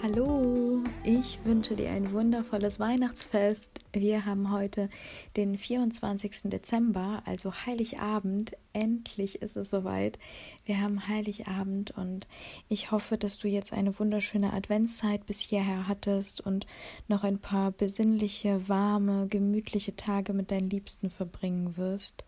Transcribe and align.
Hallo, 0.00 0.84
ich 1.02 1.40
wünsche 1.44 1.74
dir 1.74 1.90
ein 1.90 2.12
wundervolles 2.12 2.78
Weihnachtsfest. 2.78 3.80
Wir 3.92 4.26
haben 4.26 4.52
heute 4.52 4.90
den 5.36 5.58
24. 5.58 6.42
Dezember, 6.44 7.20
also 7.26 7.52
Heiligabend. 7.66 8.52
Endlich 8.72 9.42
ist 9.42 9.56
es 9.56 9.70
soweit. 9.70 10.20
Wir 10.64 10.80
haben 10.80 11.08
Heiligabend 11.08 11.90
und 11.90 12.28
ich 12.68 12.92
hoffe, 12.92 13.18
dass 13.18 13.40
du 13.40 13.48
jetzt 13.48 13.72
eine 13.72 13.98
wunderschöne 13.98 14.52
Adventszeit 14.52 15.26
bis 15.26 15.40
hierher 15.40 15.88
hattest 15.88 16.40
und 16.40 16.68
noch 17.08 17.24
ein 17.24 17.40
paar 17.40 17.72
besinnliche, 17.72 18.68
warme, 18.68 19.26
gemütliche 19.26 19.96
Tage 19.96 20.32
mit 20.32 20.52
deinen 20.52 20.70
Liebsten 20.70 21.10
verbringen 21.10 21.76
wirst. 21.76 22.24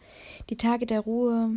Die 0.50 0.56
Tage 0.56 0.86
der 0.86 1.00
Ruhe, 1.00 1.52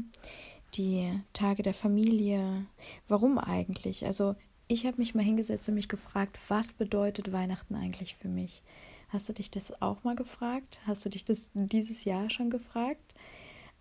die 0.76 1.12
Tage 1.34 1.64
der 1.64 1.74
Familie. 1.74 2.68
Warum 3.08 3.40
eigentlich? 3.40 4.06
Also 4.06 4.36
ich 4.74 4.88
habe 4.88 4.98
mich 4.98 5.14
mal 5.14 5.24
hingesetzt 5.24 5.70
und 5.70 5.76
mich 5.76 5.88
gefragt, 5.88 6.40
was 6.48 6.74
bedeutet 6.74 7.32
Weihnachten 7.32 7.76
eigentlich 7.76 8.16
für 8.16 8.28
mich? 8.28 8.64
Hast 9.10 9.30
du 9.30 9.34
dich 9.34 9.52
das 9.52 9.80
auch 9.82 10.04
mal 10.04 10.16
gefragt? 10.16 10.82
Hast 10.88 11.06
du 11.06 11.10
dich 11.10 11.24
das 11.24 11.52
dieses 11.54 12.04
Jahr 12.04 12.32
schon 12.32 12.50
gefragt? 12.50 13.14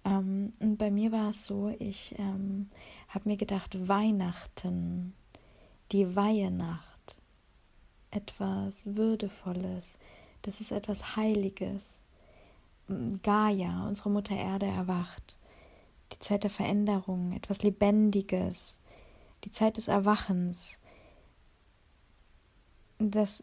Ähm, 0.04 0.52
und 0.60 0.76
bei 0.76 0.90
mir 0.90 1.10
war 1.10 1.30
es 1.30 1.46
so, 1.46 1.74
ich 1.78 2.14
ähm, 2.18 2.68
habe 3.08 3.30
mir 3.30 3.38
gedacht, 3.38 3.88
Weihnachten, 3.88 5.14
die 5.92 6.14
Weihenacht, 6.14 7.16
etwas 8.10 8.94
Würdevolles, 8.94 9.98
das 10.42 10.60
ist 10.60 10.72
etwas 10.72 11.16
Heiliges. 11.16 12.04
Gaia, 13.22 13.86
unsere 13.88 14.10
Mutter 14.10 14.36
Erde, 14.36 14.66
erwacht. 14.66 15.38
Die 16.12 16.18
Zeit 16.18 16.42
der 16.42 16.50
Veränderung, 16.50 17.32
etwas 17.32 17.62
Lebendiges, 17.62 18.82
die 19.44 19.50
Zeit 19.50 19.78
des 19.78 19.88
Erwachens. 19.88 20.78
Das 23.10 23.42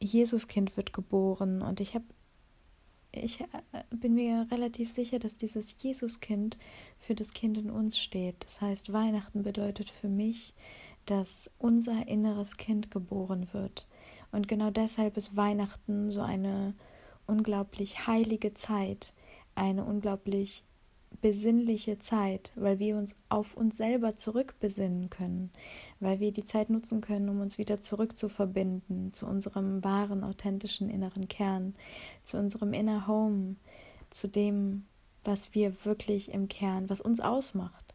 Jesuskind 0.00 0.76
wird 0.76 0.92
geboren 0.92 1.62
und 1.62 1.80
ich 1.80 1.94
habe 1.94 2.04
ich 3.10 3.40
äh, 3.40 3.46
bin 3.90 4.14
mir 4.14 4.46
relativ 4.50 4.90
sicher, 4.90 5.18
dass 5.18 5.36
dieses 5.36 5.82
Jesuskind 5.82 6.56
für 6.98 7.14
das 7.14 7.32
Kind 7.32 7.58
in 7.58 7.70
uns 7.70 7.98
steht. 7.98 8.36
Das 8.44 8.60
heißt, 8.60 8.92
Weihnachten 8.92 9.42
bedeutet 9.42 9.88
für 9.88 10.08
mich, 10.08 10.54
dass 11.06 11.50
unser 11.58 12.08
inneres 12.08 12.56
Kind 12.56 12.90
geboren 12.90 13.48
wird. 13.52 13.86
Und 14.32 14.48
genau 14.48 14.70
deshalb 14.70 15.16
ist 15.16 15.36
Weihnachten 15.36 16.10
so 16.10 16.22
eine 16.22 16.74
unglaublich 17.26 18.06
heilige 18.06 18.54
Zeit, 18.54 19.12
eine 19.54 19.84
unglaublich 19.84 20.64
besinnliche 21.20 21.98
Zeit, 21.98 22.52
weil 22.56 22.78
wir 22.78 22.96
uns 22.96 23.16
auf 23.28 23.56
uns 23.56 23.76
selber 23.76 24.16
zurückbesinnen 24.16 25.10
können, 25.10 25.50
weil 26.04 26.20
wir 26.20 26.30
die 26.30 26.44
Zeit 26.44 26.70
nutzen 26.70 27.00
können, 27.00 27.28
um 27.28 27.40
uns 27.40 27.58
wieder 27.58 27.80
zurückzuverbinden 27.80 29.12
zu 29.12 29.26
unserem 29.26 29.82
wahren, 29.82 30.22
authentischen 30.22 30.88
inneren 30.88 31.26
Kern, 31.28 31.74
zu 32.22 32.38
unserem 32.38 32.72
Inner 32.72 33.06
Home, 33.06 33.56
zu 34.10 34.28
dem, 34.28 34.84
was 35.24 35.54
wir 35.54 35.84
wirklich 35.84 36.32
im 36.32 36.48
Kern, 36.48 36.88
was 36.88 37.00
uns 37.00 37.20
ausmacht. 37.20 37.94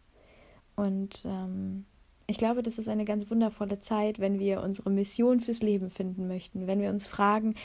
Und 0.76 1.24
ähm, 1.26 1.86
ich 2.30 2.38
glaube, 2.38 2.62
das 2.62 2.78
ist 2.78 2.88
eine 2.88 3.06
ganz 3.06 3.30
wundervolle 3.32 3.80
Zeit, 3.80 4.20
wenn 4.20 4.40
wir 4.40 4.62
unsere 4.62 4.92
Mission 4.92 5.40
fürs 5.40 5.62
Leben 5.62 5.90
finden 5.90 6.28
möchten, 6.28 6.68
wenn 6.68 6.80
wir 6.80 6.92
uns 6.92 7.08
fragen, 7.08 7.56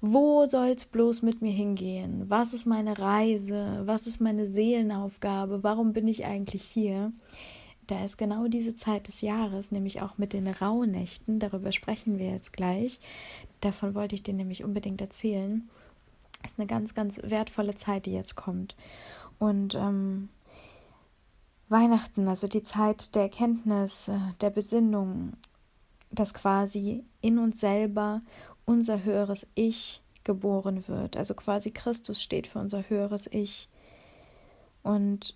wo 0.00 0.46
soll 0.46 0.68
es 0.68 0.86
bloß 0.86 1.22
mit 1.22 1.42
mir 1.42 1.52
hingehen? 1.52 2.24
Was 2.28 2.54
ist 2.54 2.64
meine 2.64 2.98
Reise? 2.98 3.82
Was 3.84 4.06
ist 4.06 4.20
meine 4.20 4.46
Seelenaufgabe? 4.46 5.62
Warum 5.62 5.92
bin 5.92 6.08
ich 6.08 6.24
eigentlich 6.24 6.62
hier? 6.62 7.12
Da 7.88 8.04
ist 8.04 8.18
genau 8.18 8.48
diese 8.48 8.76
Zeit 8.76 9.08
des 9.08 9.22
Jahres, 9.22 9.72
nämlich 9.72 10.02
auch 10.02 10.18
mit 10.18 10.34
den 10.34 10.46
Rauhnächten, 10.46 11.38
darüber 11.38 11.72
sprechen 11.72 12.18
wir 12.18 12.30
jetzt 12.30 12.52
gleich. 12.52 13.00
Davon 13.62 13.94
wollte 13.94 14.14
ich 14.14 14.22
dir 14.22 14.34
nämlich 14.34 14.62
unbedingt 14.62 15.00
erzählen. 15.00 15.68
Ist 16.44 16.58
eine 16.58 16.66
ganz, 16.66 16.92
ganz 16.92 17.18
wertvolle 17.24 17.76
Zeit, 17.76 18.04
die 18.04 18.12
jetzt 18.12 18.36
kommt. 18.36 18.76
Und 19.38 19.74
ähm, 19.74 20.28
Weihnachten, 21.70 22.28
also 22.28 22.46
die 22.46 22.62
Zeit 22.62 23.14
der 23.14 23.22
Erkenntnis, 23.22 24.08
äh, 24.08 24.18
der 24.42 24.50
Besinnung, 24.50 25.32
dass 26.10 26.34
quasi 26.34 27.04
in 27.22 27.38
uns 27.38 27.58
selber 27.58 28.20
unser 28.66 29.02
höheres 29.02 29.46
Ich 29.54 30.02
geboren 30.24 30.86
wird. 30.88 31.16
Also 31.16 31.32
quasi 31.32 31.70
Christus 31.70 32.22
steht 32.22 32.48
für 32.48 32.58
unser 32.58 32.90
höheres 32.90 33.26
Ich. 33.32 33.70
Und 34.82 35.34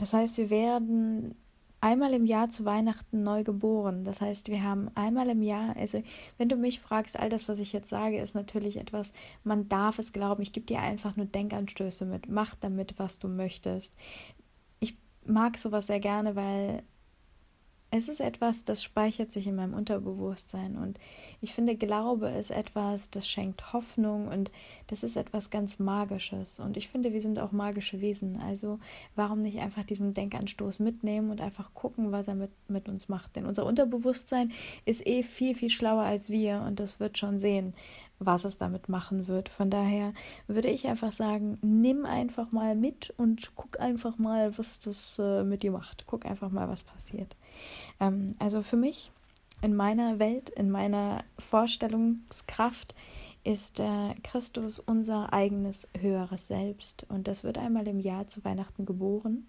das 0.00 0.12
heißt, 0.12 0.38
wir 0.38 0.50
werden 0.50 1.34
einmal 1.80 2.12
im 2.12 2.26
Jahr 2.26 2.50
zu 2.50 2.64
Weihnachten 2.64 3.22
neu 3.22 3.44
geboren. 3.44 4.04
Das 4.04 4.20
heißt, 4.20 4.48
wir 4.48 4.62
haben 4.62 4.90
einmal 4.94 5.28
im 5.28 5.42
Jahr, 5.42 5.76
also 5.76 6.02
wenn 6.36 6.48
du 6.48 6.56
mich 6.56 6.80
fragst, 6.80 7.18
all 7.18 7.28
das, 7.28 7.48
was 7.48 7.58
ich 7.58 7.72
jetzt 7.72 7.88
sage, 7.88 8.18
ist 8.18 8.34
natürlich 8.34 8.78
etwas, 8.78 9.12
man 9.44 9.68
darf 9.68 9.98
es 9.98 10.12
glauben. 10.12 10.42
Ich 10.42 10.52
gebe 10.52 10.66
dir 10.66 10.80
einfach 10.80 11.16
nur 11.16 11.26
Denkanstöße 11.26 12.04
mit. 12.04 12.28
Mach 12.28 12.54
damit, 12.56 12.98
was 12.98 13.18
du 13.18 13.28
möchtest. 13.28 13.94
Ich 14.80 14.96
mag 15.24 15.56
sowas 15.56 15.86
sehr 15.86 16.00
gerne, 16.00 16.34
weil 16.34 16.82
es 17.90 18.08
ist 18.08 18.20
etwas, 18.20 18.64
das 18.64 18.82
speichert 18.82 19.32
sich 19.32 19.46
in 19.46 19.56
meinem 19.56 19.74
Unterbewusstsein 19.74 20.76
und 20.76 20.98
ich 21.40 21.54
finde, 21.54 21.76
Glaube 21.76 22.28
ist 22.28 22.50
etwas, 22.50 23.10
das 23.10 23.28
schenkt 23.28 23.72
Hoffnung 23.72 24.28
und 24.28 24.50
das 24.88 25.02
ist 25.02 25.16
etwas 25.16 25.50
ganz 25.50 25.78
Magisches 25.78 26.60
und 26.60 26.76
ich 26.76 26.88
finde, 26.88 27.12
wir 27.12 27.20
sind 27.22 27.38
auch 27.38 27.52
magische 27.52 28.00
Wesen, 28.00 28.40
also 28.40 28.78
warum 29.16 29.42
nicht 29.42 29.58
einfach 29.58 29.84
diesen 29.84 30.12
Denkanstoß 30.12 30.80
mitnehmen 30.80 31.30
und 31.30 31.40
einfach 31.40 31.72
gucken, 31.74 32.12
was 32.12 32.28
er 32.28 32.34
mit, 32.34 32.50
mit 32.68 32.88
uns 32.88 33.08
macht, 33.08 33.36
denn 33.36 33.46
unser 33.46 33.64
Unterbewusstsein 33.64 34.52
ist 34.84 35.06
eh 35.06 35.22
viel, 35.22 35.54
viel 35.54 35.70
schlauer 35.70 36.02
als 36.02 36.28
wir 36.28 36.64
und 36.66 36.80
das 36.80 37.00
wird 37.00 37.16
schon 37.16 37.38
sehen, 37.38 37.74
was 38.18 38.44
es 38.44 38.58
damit 38.58 38.88
machen 38.88 39.28
wird. 39.28 39.48
Von 39.48 39.70
daher 39.70 40.12
würde 40.46 40.68
ich 40.68 40.86
einfach 40.86 41.12
sagen, 41.12 41.58
nimm 41.62 42.04
einfach 42.04 42.50
mal 42.52 42.74
mit 42.74 43.14
und 43.16 43.52
guck 43.54 43.80
einfach 43.80 44.18
mal, 44.18 44.56
was 44.58 44.80
das 44.80 45.18
äh, 45.18 45.44
mit 45.44 45.62
dir 45.62 45.70
macht. 45.70 46.06
Guck 46.06 46.26
einfach 46.26 46.50
mal, 46.50 46.68
was 46.68 46.82
passiert. 46.82 47.36
Ähm, 48.00 48.34
also 48.38 48.62
für 48.62 48.76
mich, 48.76 49.10
in 49.62 49.74
meiner 49.74 50.18
Welt, 50.18 50.50
in 50.50 50.70
meiner 50.70 51.24
Vorstellungskraft, 51.38 52.94
ist 53.44 53.80
äh, 53.80 54.14
Christus 54.22 54.78
unser 54.78 55.32
eigenes 55.32 55.88
höheres 55.98 56.48
Selbst. 56.48 57.06
Und 57.08 57.28
das 57.28 57.44
wird 57.44 57.58
einmal 57.58 57.88
im 57.88 57.98
Jahr 57.98 58.26
zu 58.26 58.44
Weihnachten 58.44 58.84
geboren. 58.84 59.46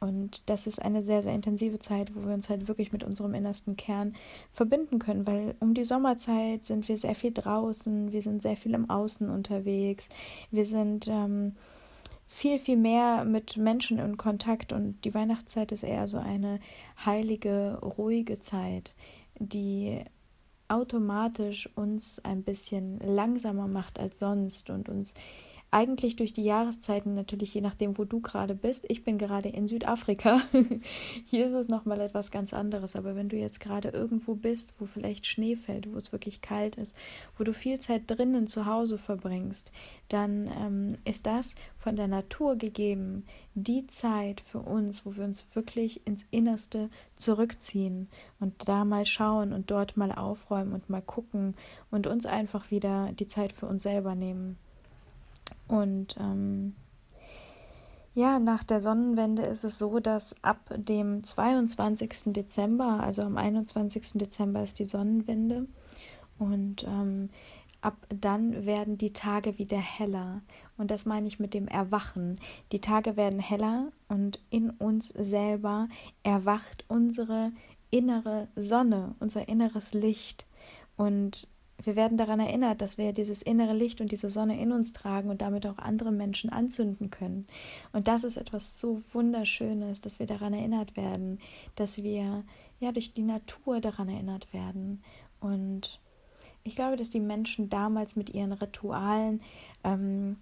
Und 0.00 0.50
das 0.50 0.66
ist 0.66 0.82
eine 0.82 1.02
sehr, 1.02 1.22
sehr 1.22 1.34
intensive 1.34 1.78
Zeit, 1.78 2.14
wo 2.14 2.26
wir 2.26 2.34
uns 2.34 2.50
halt 2.50 2.68
wirklich 2.68 2.92
mit 2.92 3.04
unserem 3.04 3.32
innersten 3.32 3.76
Kern 3.76 4.14
verbinden 4.52 4.98
können, 4.98 5.26
weil 5.26 5.54
um 5.60 5.72
die 5.72 5.84
Sommerzeit 5.84 6.62
sind 6.62 6.86
wir 6.88 6.98
sehr 6.98 7.14
viel 7.14 7.32
draußen, 7.32 8.12
wir 8.12 8.20
sind 8.20 8.42
sehr 8.42 8.56
viel 8.56 8.74
im 8.74 8.90
Außen 8.90 9.30
unterwegs, 9.30 10.10
wir 10.50 10.66
sind 10.66 11.08
ähm, 11.08 11.56
viel, 12.26 12.58
viel 12.58 12.76
mehr 12.76 13.24
mit 13.24 13.56
Menschen 13.56 13.98
in 13.98 14.16
Kontakt 14.16 14.72
und 14.72 15.04
die 15.04 15.14
Weihnachtszeit 15.14 15.72
ist 15.72 15.82
eher 15.82 16.08
so 16.08 16.18
eine 16.18 16.60
heilige, 17.04 17.78
ruhige 17.80 18.40
Zeit, 18.40 18.94
die 19.38 20.04
automatisch 20.68 21.68
uns 21.76 22.18
ein 22.24 22.42
bisschen 22.42 22.98
langsamer 22.98 23.68
macht 23.68 23.98
als 23.98 24.18
sonst 24.18 24.70
und 24.70 24.88
uns 24.88 25.14
eigentlich 25.74 26.14
durch 26.14 26.32
die 26.32 26.44
Jahreszeiten 26.44 27.14
natürlich 27.14 27.52
je 27.52 27.60
nachdem, 27.60 27.98
wo 27.98 28.04
du 28.04 28.20
gerade 28.20 28.54
bist. 28.54 28.84
Ich 28.88 29.02
bin 29.02 29.18
gerade 29.18 29.48
in 29.48 29.66
Südafrika. 29.66 30.40
Hier 31.24 31.46
ist 31.46 31.52
es 31.52 31.66
nochmal 31.66 32.00
etwas 32.00 32.30
ganz 32.30 32.54
anderes. 32.54 32.94
Aber 32.94 33.16
wenn 33.16 33.28
du 33.28 33.36
jetzt 33.36 33.58
gerade 33.58 33.88
irgendwo 33.88 34.36
bist, 34.36 34.72
wo 34.78 34.86
vielleicht 34.86 35.26
Schnee 35.26 35.56
fällt, 35.56 35.92
wo 35.92 35.96
es 35.96 36.12
wirklich 36.12 36.40
kalt 36.42 36.76
ist, 36.76 36.94
wo 37.36 37.42
du 37.42 37.52
viel 37.52 37.80
Zeit 37.80 38.02
drinnen 38.06 38.46
zu 38.46 38.66
Hause 38.66 38.98
verbringst, 38.98 39.72
dann 40.08 40.48
ähm, 40.56 40.96
ist 41.04 41.26
das 41.26 41.56
von 41.76 41.96
der 41.96 42.06
Natur 42.06 42.54
gegeben, 42.54 43.24
die 43.54 43.84
Zeit 43.88 44.42
für 44.42 44.60
uns, 44.60 45.04
wo 45.04 45.16
wir 45.16 45.24
uns 45.24 45.44
wirklich 45.56 46.06
ins 46.06 46.24
Innerste 46.30 46.88
zurückziehen 47.16 48.06
und 48.38 48.68
da 48.68 48.84
mal 48.84 49.06
schauen 49.06 49.52
und 49.52 49.72
dort 49.72 49.96
mal 49.96 50.12
aufräumen 50.12 50.72
und 50.72 50.88
mal 50.88 51.02
gucken 51.02 51.56
und 51.90 52.06
uns 52.06 52.26
einfach 52.26 52.70
wieder 52.70 53.10
die 53.18 53.26
Zeit 53.26 53.52
für 53.52 53.66
uns 53.66 53.82
selber 53.82 54.14
nehmen. 54.14 54.56
Und 55.68 56.16
ähm, 56.18 56.74
ja, 58.14 58.38
nach 58.38 58.62
der 58.62 58.80
Sonnenwende 58.80 59.42
ist 59.42 59.64
es 59.64 59.78
so, 59.78 59.98
dass 59.98 60.36
ab 60.44 60.72
dem 60.76 61.24
22. 61.24 62.32
Dezember, 62.32 63.00
also 63.02 63.22
am 63.22 63.36
21. 63.36 64.12
Dezember 64.14 64.62
ist 64.62 64.78
die 64.78 64.84
Sonnenwende 64.84 65.66
und 66.38 66.84
ähm, 66.84 67.30
ab 67.80 67.96
dann 68.08 68.66
werden 68.66 68.98
die 68.98 69.12
Tage 69.12 69.58
wieder 69.58 69.78
heller. 69.78 70.42
Und 70.76 70.90
das 70.92 71.06
meine 71.06 71.26
ich 71.26 71.40
mit 71.40 71.54
dem 71.54 71.66
Erwachen. 71.66 72.40
Die 72.70 72.80
Tage 72.80 73.16
werden 73.16 73.40
heller 73.40 73.90
und 74.08 74.40
in 74.48 74.70
uns 74.70 75.08
selber 75.08 75.88
erwacht 76.22 76.84
unsere 76.88 77.52
innere 77.90 78.48
Sonne, 78.54 79.14
unser 79.18 79.48
inneres 79.48 79.92
Licht. 79.92 80.46
Und 80.96 81.48
wir 81.82 81.96
werden 81.96 82.16
daran 82.16 82.40
erinnert, 82.40 82.80
dass 82.80 82.98
wir 82.98 83.12
dieses 83.12 83.42
innere 83.42 83.74
Licht 83.74 84.00
und 84.00 84.12
diese 84.12 84.28
Sonne 84.28 84.60
in 84.60 84.72
uns 84.72 84.92
tragen 84.92 85.28
und 85.28 85.42
damit 85.42 85.66
auch 85.66 85.78
andere 85.78 86.12
Menschen 86.12 86.50
anzünden 86.50 87.10
können. 87.10 87.46
Und 87.92 88.08
das 88.08 88.24
ist 88.24 88.36
etwas 88.36 88.78
so 88.78 89.02
Wunderschönes, 89.12 90.00
dass 90.00 90.18
wir 90.18 90.26
daran 90.26 90.54
erinnert 90.54 90.96
werden, 90.96 91.40
dass 91.74 92.02
wir 92.02 92.44
ja, 92.80 92.92
durch 92.92 93.12
die 93.12 93.22
Natur 93.22 93.80
daran 93.80 94.08
erinnert 94.08 94.52
werden. 94.52 95.02
Und 95.40 96.00
ich 96.62 96.76
glaube, 96.76 96.96
dass 96.96 97.10
die 97.10 97.20
Menschen 97.20 97.68
damals 97.68 98.16
mit 98.16 98.30
ihren 98.30 98.52
Ritualen 98.52 99.42
ähm, 99.82 100.36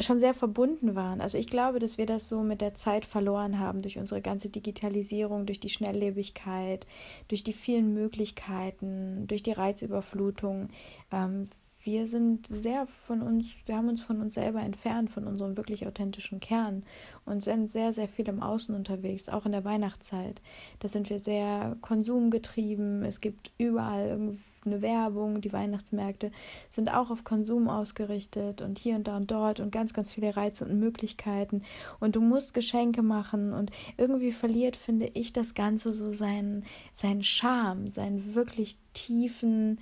schon 0.00 0.20
sehr 0.20 0.34
verbunden 0.34 0.94
waren. 0.94 1.20
Also 1.20 1.38
ich 1.38 1.46
glaube, 1.46 1.78
dass 1.78 1.98
wir 1.98 2.06
das 2.06 2.28
so 2.28 2.42
mit 2.42 2.60
der 2.60 2.74
Zeit 2.74 3.04
verloren 3.04 3.58
haben 3.58 3.82
durch 3.82 3.98
unsere 3.98 4.22
ganze 4.22 4.48
Digitalisierung, 4.48 5.46
durch 5.46 5.60
die 5.60 5.68
Schnelllebigkeit, 5.68 6.86
durch 7.28 7.44
die 7.44 7.52
vielen 7.52 7.92
Möglichkeiten, 7.94 9.26
durch 9.26 9.42
die 9.42 9.52
Reizüberflutung. 9.52 10.68
Ähm, 11.10 11.48
wir 11.84 12.06
sind 12.06 12.46
sehr 12.46 12.86
von 12.86 13.22
uns, 13.22 13.56
wir 13.66 13.76
haben 13.76 13.88
uns 13.88 14.02
von 14.02 14.20
uns 14.20 14.34
selber 14.34 14.60
entfernt, 14.60 15.10
von 15.10 15.26
unserem 15.26 15.56
wirklich 15.56 15.86
authentischen 15.86 16.38
Kern 16.38 16.84
und 17.24 17.42
sind 17.42 17.66
sehr, 17.66 17.92
sehr 17.92 18.08
viel 18.08 18.28
im 18.28 18.40
Außen 18.40 18.74
unterwegs, 18.74 19.28
auch 19.28 19.46
in 19.46 19.52
der 19.52 19.64
Weihnachtszeit. 19.64 20.40
Da 20.78 20.86
sind 20.86 21.10
wir 21.10 21.18
sehr 21.18 21.76
konsumgetrieben. 21.80 23.04
Es 23.04 23.20
gibt 23.20 23.50
überall 23.58 24.08
irgendwie 24.08 24.51
eine 24.66 24.82
Werbung, 24.82 25.40
die 25.40 25.52
Weihnachtsmärkte 25.52 26.30
sind 26.70 26.92
auch 26.92 27.10
auf 27.10 27.24
Konsum 27.24 27.68
ausgerichtet 27.68 28.62
und 28.62 28.78
hier 28.78 28.96
und 28.96 29.08
da 29.08 29.16
und 29.16 29.30
dort 29.30 29.60
und 29.60 29.72
ganz, 29.72 29.92
ganz 29.92 30.12
viele 30.12 30.36
Reize 30.36 30.64
und 30.64 30.78
Möglichkeiten 30.78 31.62
und 32.00 32.16
du 32.16 32.20
musst 32.20 32.54
Geschenke 32.54 33.02
machen 33.02 33.52
und 33.52 33.70
irgendwie 33.96 34.32
verliert, 34.32 34.76
finde 34.76 35.10
ich, 35.14 35.32
das 35.32 35.54
Ganze 35.54 35.94
so 35.94 36.10
seinen, 36.10 36.64
seinen 36.92 37.22
Charme, 37.22 37.90
seinen 37.90 38.34
wirklich 38.34 38.76
tiefen, 38.92 39.78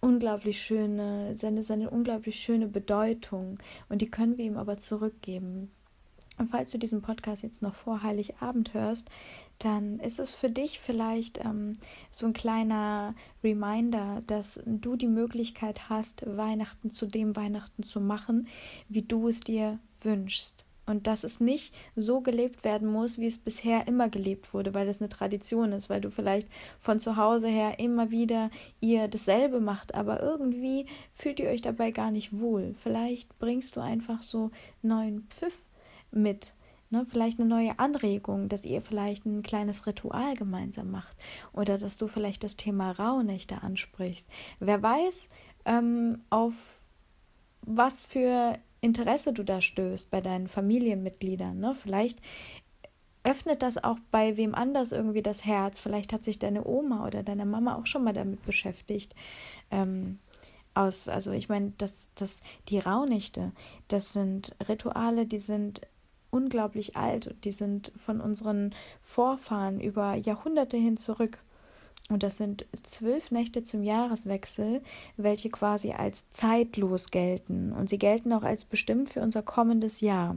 unglaublich 0.00 0.60
schöne, 0.60 1.36
seine, 1.36 1.62
seine 1.62 1.90
unglaublich 1.90 2.36
schöne 2.36 2.68
Bedeutung 2.68 3.58
und 3.88 4.02
die 4.02 4.10
können 4.10 4.36
wir 4.36 4.44
ihm 4.44 4.58
aber 4.58 4.78
zurückgeben. 4.78 5.70
Und 6.36 6.48
falls 6.48 6.72
du 6.72 6.78
diesen 6.78 7.00
Podcast 7.00 7.42
jetzt 7.42 7.62
noch 7.62 7.74
vor 7.74 8.02
Heiligabend 8.02 8.74
hörst, 8.74 9.08
dann 9.58 10.00
ist 10.00 10.18
es 10.18 10.32
für 10.32 10.50
dich 10.50 10.80
vielleicht 10.80 11.38
ähm, 11.44 11.74
so 12.10 12.26
ein 12.26 12.32
kleiner 12.32 13.14
Reminder, 13.42 14.22
dass 14.26 14.60
du 14.66 14.96
die 14.96 15.08
Möglichkeit 15.08 15.88
hast, 15.88 16.24
Weihnachten 16.26 16.90
zu 16.90 17.06
dem 17.06 17.36
Weihnachten 17.36 17.84
zu 17.84 18.00
machen, 18.00 18.48
wie 18.88 19.02
du 19.02 19.28
es 19.28 19.40
dir 19.40 19.78
wünschst. 20.02 20.64
Und 20.86 21.06
dass 21.06 21.24
es 21.24 21.40
nicht 21.40 21.74
so 21.96 22.20
gelebt 22.20 22.62
werden 22.62 22.88
muss, 22.88 23.18
wie 23.18 23.26
es 23.26 23.38
bisher 23.38 23.88
immer 23.88 24.10
gelebt 24.10 24.52
wurde, 24.52 24.74
weil 24.74 24.86
es 24.86 25.00
eine 25.00 25.08
Tradition 25.08 25.72
ist, 25.72 25.88
weil 25.88 26.02
du 26.02 26.10
vielleicht 26.10 26.46
von 26.78 27.00
zu 27.00 27.16
Hause 27.16 27.48
her 27.48 27.78
immer 27.78 28.10
wieder 28.10 28.50
ihr 28.80 29.08
dasselbe 29.08 29.60
macht, 29.60 29.94
aber 29.94 30.20
irgendwie 30.20 30.84
fühlt 31.14 31.40
ihr 31.40 31.48
euch 31.48 31.62
dabei 31.62 31.90
gar 31.90 32.10
nicht 32.10 32.38
wohl. 32.38 32.74
Vielleicht 32.78 33.38
bringst 33.38 33.76
du 33.76 33.80
einfach 33.80 34.20
so 34.20 34.50
neuen 34.82 35.22
Pfiff 35.30 35.54
mit. 36.14 36.54
Ne, 36.90 37.06
vielleicht 37.08 37.40
eine 37.40 37.48
neue 37.48 37.78
Anregung, 37.78 38.48
dass 38.48 38.64
ihr 38.64 38.82
vielleicht 38.82 39.24
ein 39.24 39.42
kleines 39.42 39.86
Ritual 39.86 40.34
gemeinsam 40.34 40.90
macht 40.90 41.16
oder 41.52 41.78
dass 41.78 41.98
du 41.98 42.06
vielleicht 42.06 42.44
das 42.44 42.56
Thema 42.56 42.92
Rauhnächte 42.92 43.62
ansprichst. 43.62 44.30
Wer 44.60 44.82
weiß, 44.82 45.30
ähm, 45.64 46.22
auf 46.30 46.54
was 47.62 48.02
für 48.04 48.58
Interesse 48.80 49.32
du 49.32 49.42
da 49.42 49.60
stößt 49.62 50.10
bei 50.10 50.20
deinen 50.20 50.46
Familienmitgliedern. 50.46 51.58
Ne? 51.58 51.74
Vielleicht 51.74 52.20
öffnet 53.24 53.62
das 53.62 53.82
auch 53.82 53.98
bei 54.10 54.36
wem 54.36 54.54
anders 54.54 54.92
irgendwie 54.92 55.22
das 55.22 55.44
Herz. 55.46 55.80
Vielleicht 55.80 56.12
hat 56.12 56.22
sich 56.22 56.38
deine 56.38 56.66
Oma 56.66 57.06
oder 57.06 57.22
deine 57.22 57.46
Mama 57.46 57.76
auch 57.76 57.86
schon 57.86 58.04
mal 58.04 58.12
damit 58.12 58.44
beschäftigt. 58.44 59.14
Ähm, 59.70 60.18
aus, 60.74 61.08
also 61.08 61.32
ich 61.32 61.48
meine, 61.48 61.72
das, 61.78 62.12
das, 62.14 62.42
die 62.68 62.78
Rauhnächte, 62.78 63.52
das 63.88 64.12
sind 64.12 64.54
Rituale, 64.68 65.24
die 65.24 65.40
sind 65.40 65.80
unglaublich 66.34 66.96
alt 66.96 67.28
und 67.28 67.44
die 67.44 67.52
sind 67.52 67.92
von 67.96 68.20
unseren 68.20 68.74
Vorfahren 69.02 69.80
über 69.80 70.14
Jahrhunderte 70.14 70.76
hin 70.76 70.96
zurück. 70.96 71.38
Und 72.10 72.22
das 72.22 72.36
sind 72.36 72.66
zwölf 72.82 73.30
Nächte 73.30 73.62
zum 73.62 73.82
Jahreswechsel, 73.82 74.82
welche 75.16 75.48
quasi 75.48 75.92
als 75.92 76.30
zeitlos 76.32 77.10
gelten. 77.10 77.72
Und 77.72 77.88
sie 77.88 77.96
gelten 77.98 78.32
auch 78.32 78.42
als 78.42 78.64
bestimmt 78.64 79.08
für 79.08 79.22
unser 79.22 79.42
kommendes 79.42 80.00
Jahr. 80.00 80.36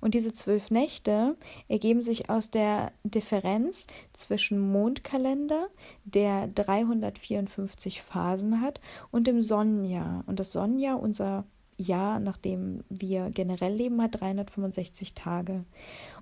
Und 0.00 0.14
diese 0.14 0.32
zwölf 0.32 0.70
Nächte 0.70 1.36
ergeben 1.68 2.00
sich 2.00 2.30
aus 2.30 2.50
der 2.50 2.92
Differenz 3.04 3.86
zwischen 4.12 4.58
Mondkalender, 4.58 5.68
der 6.04 6.46
354 6.48 8.00
Phasen 8.00 8.60
hat, 8.60 8.80
und 9.10 9.26
dem 9.26 9.42
Sonnenjahr. 9.42 10.24
Und 10.26 10.40
das 10.40 10.52
Sonnenjahr, 10.52 11.00
unser 11.00 11.44
Jahr, 11.78 12.20
nachdem 12.20 12.84
wir 12.88 13.30
generell 13.30 13.74
leben, 13.74 14.00
hat 14.02 14.20
365 14.20 15.14
Tage. 15.14 15.64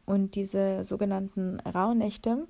Und 0.04 0.34
diese 0.34 0.84
sogenannten 0.84 1.60
Rauhnächte 1.60 2.46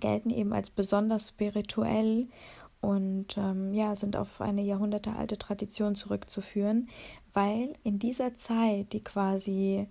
gelten 0.00 0.30
eben 0.30 0.52
als 0.52 0.70
besonders 0.70 1.28
spirituell 1.28 2.28
und 2.80 3.38
ähm, 3.38 3.72
ja, 3.72 3.94
sind 3.96 4.16
auf 4.16 4.40
eine 4.40 4.62
jahrhundertealte 4.62 5.38
Tradition 5.38 5.94
zurückzuführen, 5.94 6.88
weil 7.32 7.72
in 7.82 7.98
dieser 7.98 8.36
Zeit, 8.36 8.92
die 8.92 9.02
quasi 9.02 9.88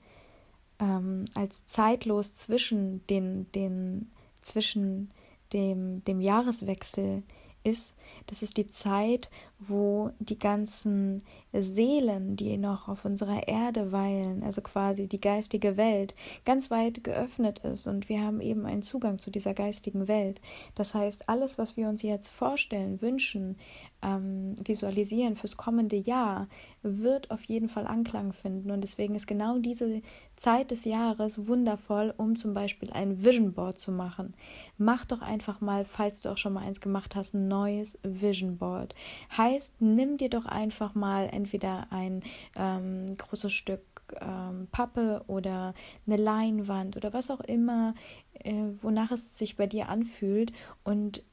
ähm, 0.79 1.25
als 1.33 1.65
zeitlos 1.65 2.35
zwischen 2.35 3.05
den, 3.07 3.51
den 3.53 4.11
zwischen 4.41 5.11
dem, 5.53 6.03
dem 6.03 6.21
Jahreswechsel 6.21 7.23
ist, 7.63 7.97
das 8.27 8.43
ist 8.43 8.57
die 8.57 8.67
Zeit, 8.67 9.29
wo 9.67 10.11
die 10.19 10.39
ganzen 10.39 11.23
Seelen, 11.53 12.35
die 12.35 12.57
noch 12.57 12.87
auf 12.87 13.05
unserer 13.05 13.47
Erde 13.47 13.91
weilen, 13.91 14.43
also 14.43 14.61
quasi 14.61 15.07
die 15.07 15.21
geistige 15.21 15.77
Welt, 15.77 16.15
ganz 16.45 16.71
weit 16.71 17.03
geöffnet 17.03 17.59
ist 17.59 17.87
und 17.87 18.09
wir 18.09 18.21
haben 18.21 18.41
eben 18.41 18.65
einen 18.65 18.83
Zugang 18.83 19.19
zu 19.19 19.29
dieser 19.29 19.53
geistigen 19.53 20.07
Welt. 20.07 20.41
Das 20.75 20.93
heißt, 20.93 21.29
alles, 21.29 21.57
was 21.57 21.77
wir 21.77 21.87
uns 21.87 22.01
jetzt 22.01 22.29
vorstellen, 22.29 23.01
wünschen, 23.01 23.57
ähm, 24.01 24.55
visualisieren 24.63 25.35
fürs 25.35 25.57
kommende 25.57 25.95
Jahr, 25.95 26.47
wird 26.81 27.31
auf 27.31 27.43
jeden 27.43 27.69
Fall 27.69 27.87
Anklang 27.87 28.33
finden 28.33 28.71
und 28.71 28.81
deswegen 28.81 29.15
ist 29.15 29.27
genau 29.27 29.59
diese 29.59 30.01
Zeit 30.35 30.71
des 30.71 30.85
Jahres 30.85 31.47
wundervoll, 31.47 32.13
um 32.17 32.35
zum 32.35 32.53
Beispiel 32.53 32.91
ein 32.91 33.23
Vision 33.23 33.53
Board 33.53 33.79
zu 33.79 33.91
machen. 33.91 34.33
Mach 34.77 35.05
doch 35.05 35.21
einfach 35.21 35.61
mal, 35.61 35.85
falls 35.85 36.21
du 36.21 36.29
auch 36.29 36.37
schon 36.37 36.53
mal 36.53 36.63
eins 36.65 36.81
gemacht 36.81 37.15
hast, 37.15 37.33
ein 37.33 37.47
neues 37.47 37.99
Vision 38.03 38.57
Board. 38.57 38.95
Heißt, 39.37 39.52
heißt, 39.53 39.81
nimm 39.81 40.17
dir 40.17 40.29
doch 40.29 40.45
einfach 40.45 40.95
mal 40.95 41.29
entweder 41.31 41.87
ein 41.91 42.23
ähm, 42.55 43.15
großes 43.17 43.53
Stück 43.53 43.81
ähm, 44.19 44.67
Pappe 44.71 45.23
oder 45.27 45.73
eine 46.05 46.17
Leinwand 46.17 46.97
oder 46.97 47.13
was 47.13 47.31
auch 47.31 47.41
immer, 47.41 47.93
äh, 48.33 48.53
wonach 48.81 49.11
es 49.11 49.37
sich 49.37 49.55
bei 49.55 49.67
dir 49.67 49.89
anfühlt 49.89 50.51
und 50.83 51.23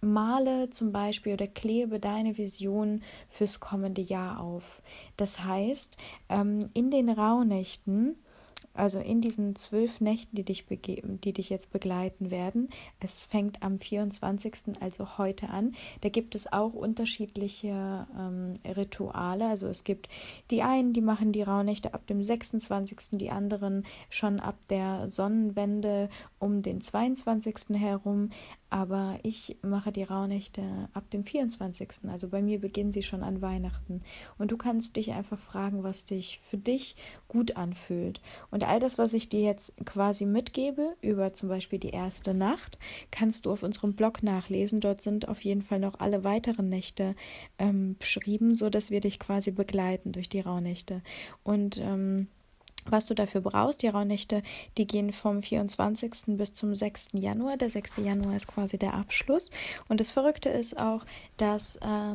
male 0.00 0.70
zum 0.70 0.92
Beispiel 0.92 1.32
oder 1.32 1.46
klebe 1.46 1.98
deine 1.98 2.38
Vision 2.38 3.02
fürs 3.28 3.60
kommende 3.60 4.02
Jahr 4.02 4.40
auf. 4.40 4.82
Das 5.16 5.42
heißt, 5.44 5.96
ähm, 6.28 6.70
in 6.74 6.90
den 6.90 7.08
Rauhnächten 7.08 8.16
also 8.76 8.98
in 8.98 9.20
diesen 9.20 9.56
zwölf 9.56 10.00
Nächten, 10.00 10.36
die 10.36 10.44
dich, 10.44 10.66
begeben, 10.66 11.20
die 11.20 11.32
dich 11.32 11.50
jetzt 11.50 11.72
begleiten 11.72 12.30
werden. 12.30 12.68
Es 13.00 13.22
fängt 13.22 13.62
am 13.62 13.78
24., 13.78 14.80
also 14.80 15.18
heute 15.18 15.48
an. 15.50 15.74
Da 16.00 16.08
gibt 16.08 16.34
es 16.34 16.52
auch 16.52 16.72
unterschiedliche 16.72 18.06
ähm, 18.18 18.54
Rituale. 18.64 19.48
Also 19.48 19.66
es 19.68 19.84
gibt 19.84 20.08
die 20.50 20.62
einen, 20.62 20.92
die 20.92 21.00
machen 21.00 21.32
die 21.32 21.42
Rauhnächte 21.42 21.94
ab 21.94 22.06
dem 22.06 22.22
26., 22.22 23.18
die 23.18 23.30
anderen 23.30 23.84
schon 24.10 24.40
ab 24.40 24.56
der 24.70 25.08
Sonnenwende 25.08 26.08
um 26.38 26.62
den 26.62 26.80
22. 26.80 27.78
herum 27.78 28.30
aber 28.70 29.18
ich 29.22 29.56
mache 29.62 29.92
die 29.92 30.02
Rauhnächte 30.02 30.62
ab 30.92 31.08
dem 31.10 31.24
24. 31.24 32.08
Also 32.08 32.28
bei 32.28 32.42
mir 32.42 32.60
beginnen 32.60 32.92
sie 32.92 33.02
schon 33.02 33.22
an 33.22 33.40
Weihnachten. 33.40 34.02
Und 34.38 34.50
du 34.50 34.56
kannst 34.56 34.96
dich 34.96 35.12
einfach 35.12 35.38
fragen, 35.38 35.82
was 35.82 36.04
dich 36.04 36.40
für 36.42 36.56
dich 36.56 36.96
gut 37.28 37.56
anfühlt. 37.56 38.20
Und 38.50 38.66
all 38.66 38.80
das, 38.80 38.98
was 38.98 39.12
ich 39.12 39.28
dir 39.28 39.42
jetzt 39.42 39.72
quasi 39.84 40.26
mitgebe, 40.26 40.96
über 41.00 41.32
zum 41.32 41.48
Beispiel 41.48 41.78
die 41.78 41.90
erste 41.90 42.34
Nacht, 42.34 42.78
kannst 43.10 43.46
du 43.46 43.52
auf 43.52 43.62
unserem 43.62 43.94
Blog 43.94 44.22
nachlesen. 44.22 44.80
Dort 44.80 45.00
sind 45.00 45.28
auf 45.28 45.42
jeden 45.42 45.62
Fall 45.62 45.78
noch 45.78 46.00
alle 46.00 46.24
weiteren 46.24 46.68
Nächte 46.68 47.14
ähm, 47.58 47.96
beschrieben, 47.98 48.54
sodass 48.54 48.90
wir 48.90 49.00
dich 49.00 49.18
quasi 49.18 49.52
begleiten 49.52 50.12
durch 50.12 50.28
die 50.28 50.40
Rauhnächte. 50.40 51.02
Und 51.44 51.78
ähm, 51.78 52.28
was 52.92 53.06
du 53.06 53.14
dafür 53.14 53.40
brauchst. 53.40 53.82
Die 53.82 53.88
Rauhnächte, 53.88 54.42
die 54.78 54.86
gehen 54.86 55.12
vom 55.12 55.42
24. 55.42 56.36
bis 56.36 56.54
zum 56.54 56.74
6. 56.74 57.10
Januar. 57.12 57.56
Der 57.56 57.70
6. 57.70 57.98
Januar 57.98 58.36
ist 58.36 58.46
quasi 58.46 58.78
der 58.78 58.94
Abschluss. 58.94 59.50
Und 59.88 60.00
das 60.00 60.10
Verrückte 60.10 60.48
ist 60.48 60.78
auch, 60.78 61.04
dass 61.36 61.76
äh, 61.76 62.14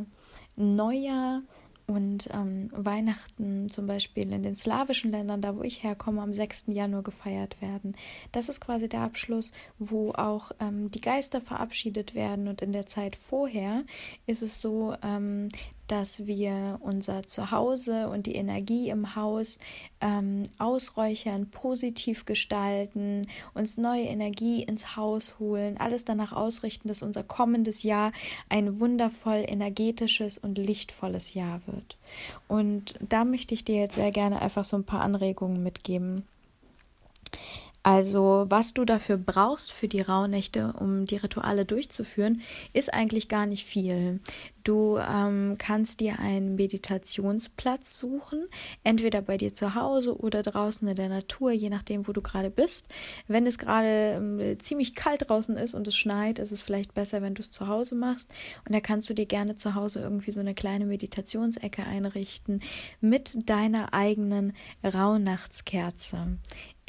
Neujahr 0.56 1.42
und 1.88 2.30
ähm, 2.32 2.70
Weihnachten 2.72 3.70
zum 3.70 3.88
Beispiel 3.88 4.32
in 4.32 4.44
den 4.44 4.56
slawischen 4.56 5.12
Ländern, 5.12 5.42
da 5.42 5.58
wo 5.58 5.64
ich 5.64 5.84
herkomme, 5.84 6.22
am 6.22 6.34
6. 6.34 6.68
Januar 6.68 7.04
gefeiert 7.04 7.62
werden. 7.62 7.96
Das 8.32 8.50
ist 8.50 8.62
quasi 8.62 8.88
der 8.88 9.02
Abschluss, 9.02 9.52
wo 9.78 10.12
auch 10.14 10.52
ähm, 10.60 10.90
die 10.92 11.02
Geister 11.02 11.42
verabschiedet 11.42 12.16
werden. 12.16 12.48
Und 12.48 12.62
in 12.62 12.72
der 12.72 12.86
Zeit 12.86 13.16
vorher 13.16 13.84
ist 14.26 14.42
es 14.42 14.62
so, 14.62 14.96
ähm, 15.04 15.50
dass 15.92 16.26
wir 16.26 16.80
unser 16.80 17.24
Zuhause 17.24 18.08
und 18.08 18.26
die 18.26 18.36
Energie 18.36 18.88
im 18.88 19.18
Haus 19.18 19.60
ähm, 20.00 20.44
ausräuchern, 20.58 21.50
positiv 21.50 22.26
gestalten, 22.26 23.28
uns 23.54 23.78
neue 23.78 24.06
Energie 24.06 24.64
ins 24.64 24.96
Haus 24.96 25.38
holen, 25.38 25.76
alles 25.78 26.06
danach 26.06 26.32
ausrichten, 26.32 26.88
dass 26.88 27.04
unser 27.04 27.24
kommendes 27.24 27.84
Jahr 27.84 28.14
ein 28.48 28.80
wundervoll 28.80 29.44
energetisches 29.46 30.38
und 30.38 30.58
lichtvolles 30.58 31.34
Jahr 31.34 31.60
wird. 31.66 31.98
Und 32.48 32.98
da 33.02 33.26
möchte 33.26 33.54
ich 33.54 33.66
dir 33.66 33.76
jetzt 33.76 33.96
sehr 33.96 34.12
gerne 34.12 34.42
einfach 34.42 34.64
so 34.64 34.78
ein 34.78 34.86
paar 34.86 35.02
Anregungen 35.02 35.62
mitgeben. 35.62 36.24
Also, 37.84 38.46
was 38.48 38.76
du 38.76 38.86
dafür 38.86 39.18
brauchst 39.18 39.72
für 39.72 39.88
die 39.88 40.02
Rauhnächte, 40.02 40.74
um 40.78 41.06
die 41.06 41.16
Rituale 41.16 41.66
durchzuführen, 41.66 42.42
ist 42.74 42.94
eigentlich 42.94 43.28
gar 43.28 43.48
nicht 43.48 43.66
viel. 43.66 44.20
Du 44.64 45.00
ähm, 45.00 45.56
kannst 45.58 46.00
dir 46.00 46.20
einen 46.20 46.54
Meditationsplatz 46.54 47.98
suchen, 47.98 48.48
entweder 48.84 49.24
bei 49.24 49.38
dir 49.38 49.56
zu 49.56 49.74
Hause 49.74 50.16
oder 50.16 50.44
draußen 50.44 50.88
in 50.88 50.96
der 50.96 51.10
Natur, 51.10 51.52
je 51.52 51.72
nachdem, 51.72 52.08
wo 52.08 52.14
du 52.14 52.22
gerade 52.22 52.52
bist. 52.52 52.88
Wenn 53.28 53.48
es 53.48 53.58
gerade 53.58 53.88
ähm, 54.18 54.60
ziemlich 54.60 54.94
kalt 54.94 55.28
draußen 55.28 55.58
ist 55.58 55.74
und 55.74 55.88
es 55.88 55.96
schneit, 55.96 56.38
ist 56.38 56.52
es 56.52 56.62
vielleicht 56.62 56.94
besser, 56.94 57.24
wenn 57.24 57.34
du 57.34 57.42
es 57.42 57.50
zu 57.50 57.68
Hause 57.68 57.96
machst. 57.96 58.32
Und 58.68 58.76
da 58.76 58.80
kannst 58.80 59.10
du 59.10 59.16
dir 59.16 59.26
gerne 59.26 59.56
zu 59.56 59.74
Hause 59.74 60.02
irgendwie 60.02 60.32
so 60.32 60.40
eine 60.40 60.54
kleine 60.54 60.86
Meditationsecke 60.86 61.84
einrichten 61.84 62.62
mit 63.00 63.50
deiner 63.50 63.96
eigenen 63.96 64.54
Rauhnachtskerze. 64.84 66.38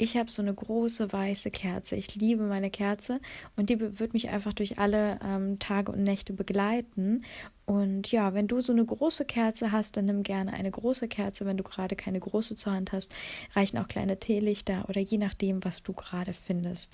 Ich 0.03 0.17
habe 0.17 0.29
so 0.29 0.41
eine 0.41 0.53
große 0.53 1.13
weiße 1.13 1.49
Kerze. 1.49 1.95
Ich 1.95 2.13
liebe 2.15 2.43
meine 2.43 2.69
Kerze 2.69 3.21
und 3.55 3.69
die 3.69 3.79
wird 3.79 4.13
mich 4.13 4.27
einfach 4.27 4.51
durch 4.51 4.77
alle 4.77 5.17
ähm, 5.23 5.59
Tage 5.59 5.93
und 5.93 6.03
Nächte 6.03 6.33
begleiten. 6.33 7.23
Und 7.65 8.11
ja, 8.11 8.33
wenn 8.33 8.49
du 8.49 8.59
so 8.59 8.73
eine 8.73 8.83
große 8.83 9.23
Kerze 9.23 9.71
hast, 9.71 9.95
dann 9.95 10.03
nimm 10.03 10.23
gerne 10.23 10.51
eine 10.51 10.71
große 10.71 11.07
Kerze. 11.07 11.45
Wenn 11.45 11.55
du 11.55 11.63
gerade 11.63 11.95
keine 11.95 12.19
große 12.19 12.57
zur 12.57 12.73
Hand 12.73 12.91
hast, 12.91 13.13
reichen 13.55 13.77
auch 13.77 13.87
kleine 13.87 14.19
Teelichter 14.19 14.89
oder 14.89 14.99
je 14.99 15.17
nachdem, 15.17 15.63
was 15.63 15.83
du 15.83 15.93
gerade 15.93 16.33
findest. 16.33 16.91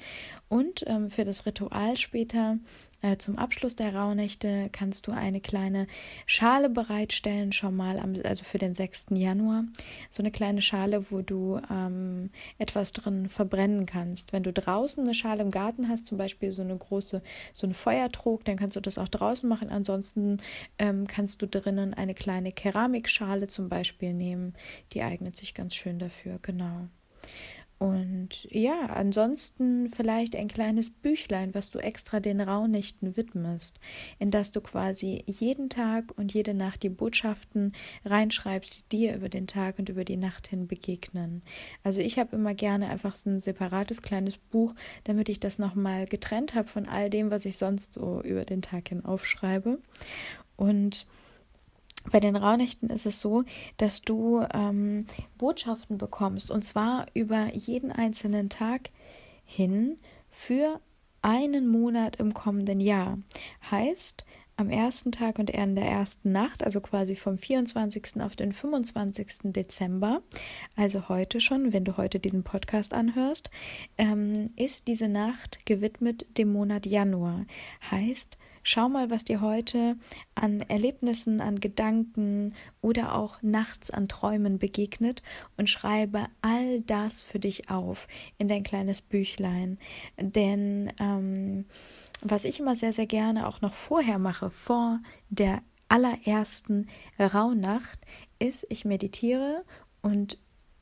Und 0.47 0.83
ähm, 0.85 1.09
für 1.09 1.25
das 1.25 1.47
Ritual 1.47 1.97
später 1.97 2.59
zum 3.17 3.37
Abschluss 3.37 3.75
der 3.75 3.95
Rauhnächte 3.95 4.69
kannst 4.71 5.07
du 5.07 5.11
eine 5.11 5.39
kleine 5.39 5.87
Schale 6.25 6.69
bereitstellen, 6.69 7.51
schon 7.51 7.75
mal, 7.75 7.99
am, 7.99 8.13
also 8.23 8.43
für 8.43 8.57
den 8.57 8.75
6. 8.75 9.07
Januar. 9.11 9.63
So 10.11 10.21
eine 10.21 10.31
kleine 10.31 10.61
Schale, 10.61 11.09
wo 11.11 11.21
du 11.21 11.61
ähm, 11.71 12.29
etwas 12.57 12.91
drin 12.91 13.29
verbrennen 13.29 13.85
kannst. 13.85 14.33
Wenn 14.33 14.43
du 14.43 14.51
draußen 14.51 15.03
eine 15.03 15.13
Schale 15.13 15.41
im 15.41 15.51
Garten 15.51 15.87
hast, 15.87 16.07
zum 16.07 16.17
Beispiel 16.17 16.51
so 16.51 16.61
eine 16.61 16.75
große, 16.75 17.21
so 17.53 17.67
ein 17.67 17.73
Feuertrog, 17.73 18.43
dann 18.45 18.57
kannst 18.57 18.75
du 18.75 18.81
das 18.81 18.97
auch 18.97 19.07
draußen 19.07 19.47
machen. 19.47 19.69
Ansonsten 19.69 20.37
ähm, 20.77 21.07
kannst 21.07 21.41
du 21.41 21.47
drinnen 21.47 21.93
eine 21.93 22.13
kleine 22.13 22.51
Keramikschale 22.51 23.47
zum 23.47 23.69
Beispiel 23.69 24.13
nehmen. 24.13 24.53
Die 24.93 25.03
eignet 25.03 25.37
sich 25.37 25.53
ganz 25.53 25.75
schön 25.75 25.99
dafür, 25.99 26.39
genau. 26.41 26.87
Und 27.79 28.43
ja, 28.51 28.87
ansonsten 28.87 29.87
vielleicht 29.87 30.35
ein 30.35 30.49
kleines 30.49 30.89
Büchlein, 30.89 31.55
was 31.55 31.71
du 31.71 31.79
extra 31.79 32.19
den 32.19 32.41
Rauhnächten 32.41 33.15
widmest, 33.15 33.79
in 34.19 34.31
das 34.31 34.51
du 34.51 34.59
quasi 34.59 35.23
jeden 35.25 35.69
Tag 35.69 36.11
und 36.17 36.33
jede 36.33 36.53
Nacht 36.53 36.83
die 36.83 36.89
Botschaften 36.89 37.71
reinschreibst, 38.03 38.91
die 38.91 38.97
dir 38.97 39.15
über 39.15 39.29
den 39.29 39.47
Tag 39.47 39.79
und 39.79 39.87
über 39.87 40.03
die 40.03 40.17
Nacht 40.17 40.49
hin 40.49 40.67
begegnen. 40.67 41.41
Also 41.81 42.01
ich 42.01 42.19
habe 42.19 42.35
immer 42.35 42.53
gerne 42.53 42.89
einfach 42.89 43.15
so 43.15 43.29
ein 43.29 43.39
separates 43.39 44.01
kleines 44.01 44.37
Buch, 44.37 44.75
damit 45.05 45.29
ich 45.29 45.39
das 45.39 45.57
nochmal 45.57 46.05
getrennt 46.05 46.55
habe 46.55 46.67
von 46.67 46.85
all 46.85 47.09
dem, 47.09 47.31
was 47.31 47.45
ich 47.45 47.57
sonst 47.57 47.93
so 47.93 48.21
über 48.21 48.43
den 48.43 48.61
Tag 48.61 48.89
hin 48.89 49.05
aufschreibe. 49.05 49.79
Und 50.57 51.07
bei 52.11 52.19
den 52.19 52.35
Rauhnächten 52.35 52.89
ist 52.89 53.05
es 53.05 53.19
so, 53.19 53.43
dass 53.77 54.01
du 54.01 54.45
ähm, 54.53 55.05
Botschaften 55.37 55.97
bekommst 55.97 56.51
und 56.51 56.63
zwar 56.63 57.05
über 57.13 57.53
jeden 57.53 57.91
einzelnen 57.91 58.49
Tag 58.49 58.89
hin 59.45 59.97
für 60.29 60.79
einen 61.21 61.67
Monat 61.67 62.17
im 62.17 62.33
kommenden 62.33 62.79
Jahr. 62.79 63.17
Heißt, 63.69 64.25
am 64.59 64.69
ersten 64.69 65.13
Tag 65.13 65.39
und 65.39 65.49
in 65.49 65.75
der 65.75 65.85
ersten 65.85 66.33
Nacht, 66.33 66.63
also 66.63 66.81
quasi 66.81 67.15
vom 67.15 67.37
24. 67.37 68.21
auf 68.21 68.35
den 68.35 68.51
25. 68.51 69.53
Dezember, 69.53 70.21
also 70.75 71.07
heute 71.07 71.39
schon, 71.39 71.71
wenn 71.71 71.85
du 71.85 71.95
heute 71.95 72.19
diesen 72.19 72.43
Podcast 72.43 72.93
anhörst, 72.93 73.49
ähm, 73.97 74.49
ist 74.57 74.89
diese 74.89 75.07
Nacht 75.07 75.65
gewidmet 75.65 76.25
dem 76.37 76.51
Monat 76.51 76.85
Januar. 76.85 77.45
Heißt, 77.89 78.37
Schau 78.63 78.89
mal, 78.89 79.09
was 79.09 79.23
dir 79.23 79.41
heute 79.41 79.97
an 80.35 80.61
Erlebnissen, 80.61 81.41
an 81.41 81.59
Gedanken 81.59 82.53
oder 82.81 83.15
auch 83.15 83.41
nachts 83.41 83.91
an 83.91 84.07
Träumen 84.07 84.59
begegnet 84.59 85.21
und 85.57 85.69
schreibe 85.69 86.27
all 86.41 86.81
das 86.81 87.21
für 87.21 87.39
dich 87.39 87.69
auf 87.69 88.07
in 88.37 88.47
dein 88.47 88.63
kleines 88.63 89.01
Büchlein. 89.01 89.77
Denn 90.17 90.91
ähm, 90.99 91.65
was 92.21 92.45
ich 92.45 92.59
immer 92.59 92.75
sehr, 92.75 92.93
sehr 92.93 93.07
gerne 93.07 93.47
auch 93.47 93.61
noch 93.61 93.73
vorher 93.73 94.19
mache, 94.19 94.49
vor 94.49 94.99
der 95.29 95.61
allerersten 95.87 96.87
Rauhnacht, 97.17 97.99
ist, 98.37 98.67
ich 98.69 98.85
meditiere 98.85 99.63
und 100.01 100.37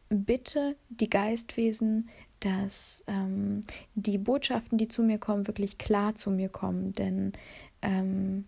bitte 0.10 0.76
die 0.90 1.10
Geistwesen 1.10 2.10
dass 2.40 3.04
ähm, 3.08 3.64
die 3.96 4.18
Botschaften, 4.18 4.78
die 4.78 4.88
zu 4.88 5.02
mir 5.02 5.18
kommen, 5.18 5.48
wirklich 5.48 5.78
klar 5.78 6.16
zu 6.16 6.30
mir 6.30 6.50
kommen. 6.50 6.94
Denn 6.94 7.34
ähm, 7.82 8.46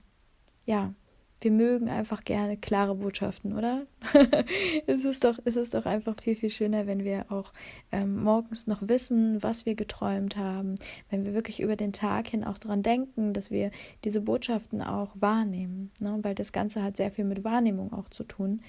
ja, 0.66 0.94
wir 1.42 1.52
mögen 1.52 1.90
einfach 1.90 2.24
gerne 2.24 2.58
klare 2.58 2.96
Botschaften, 2.96 3.58
oder? 3.58 3.86
es, 4.88 5.06
ist 5.06 5.24
doch, 5.24 5.40
es 5.46 5.56
ist 5.56 5.74
doch 5.74 5.86
einfach 5.86 6.16
viel, 6.22 6.36
viel 6.36 6.50
schöner, 6.50 6.86
wenn 6.86 7.04
wir 7.06 7.32
auch 7.32 7.54
ähm, 7.92 8.22
morgens 8.22 8.68
noch 8.68 8.82
wissen, 8.82 9.42
was 9.42 9.66
wir 9.66 9.76
geträumt 9.76 10.36
haben, 10.36 10.76
wenn 11.10 11.26
wir 11.26 11.34
wirklich 11.34 11.62
über 11.62 11.78
den 11.78 11.94
Tag 11.94 12.28
hin 12.28 12.44
auch 12.44 12.58
daran 12.58 12.84
denken, 12.84 13.34
dass 13.34 13.52
wir 13.52 13.72
diese 14.04 14.22
Botschaften 14.22 14.82
auch 14.82 15.10
wahrnehmen, 15.16 15.92
ne? 16.00 16.20
weil 16.22 16.36
das 16.36 16.52
Ganze 16.52 16.84
hat 16.84 16.98
sehr 16.98 17.12
viel 17.12 17.26
mit 17.26 17.44
Wahrnehmung 17.44 17.94
auch 17.94 18.10
zu 18.10 18.26
tun. 18.26 18.62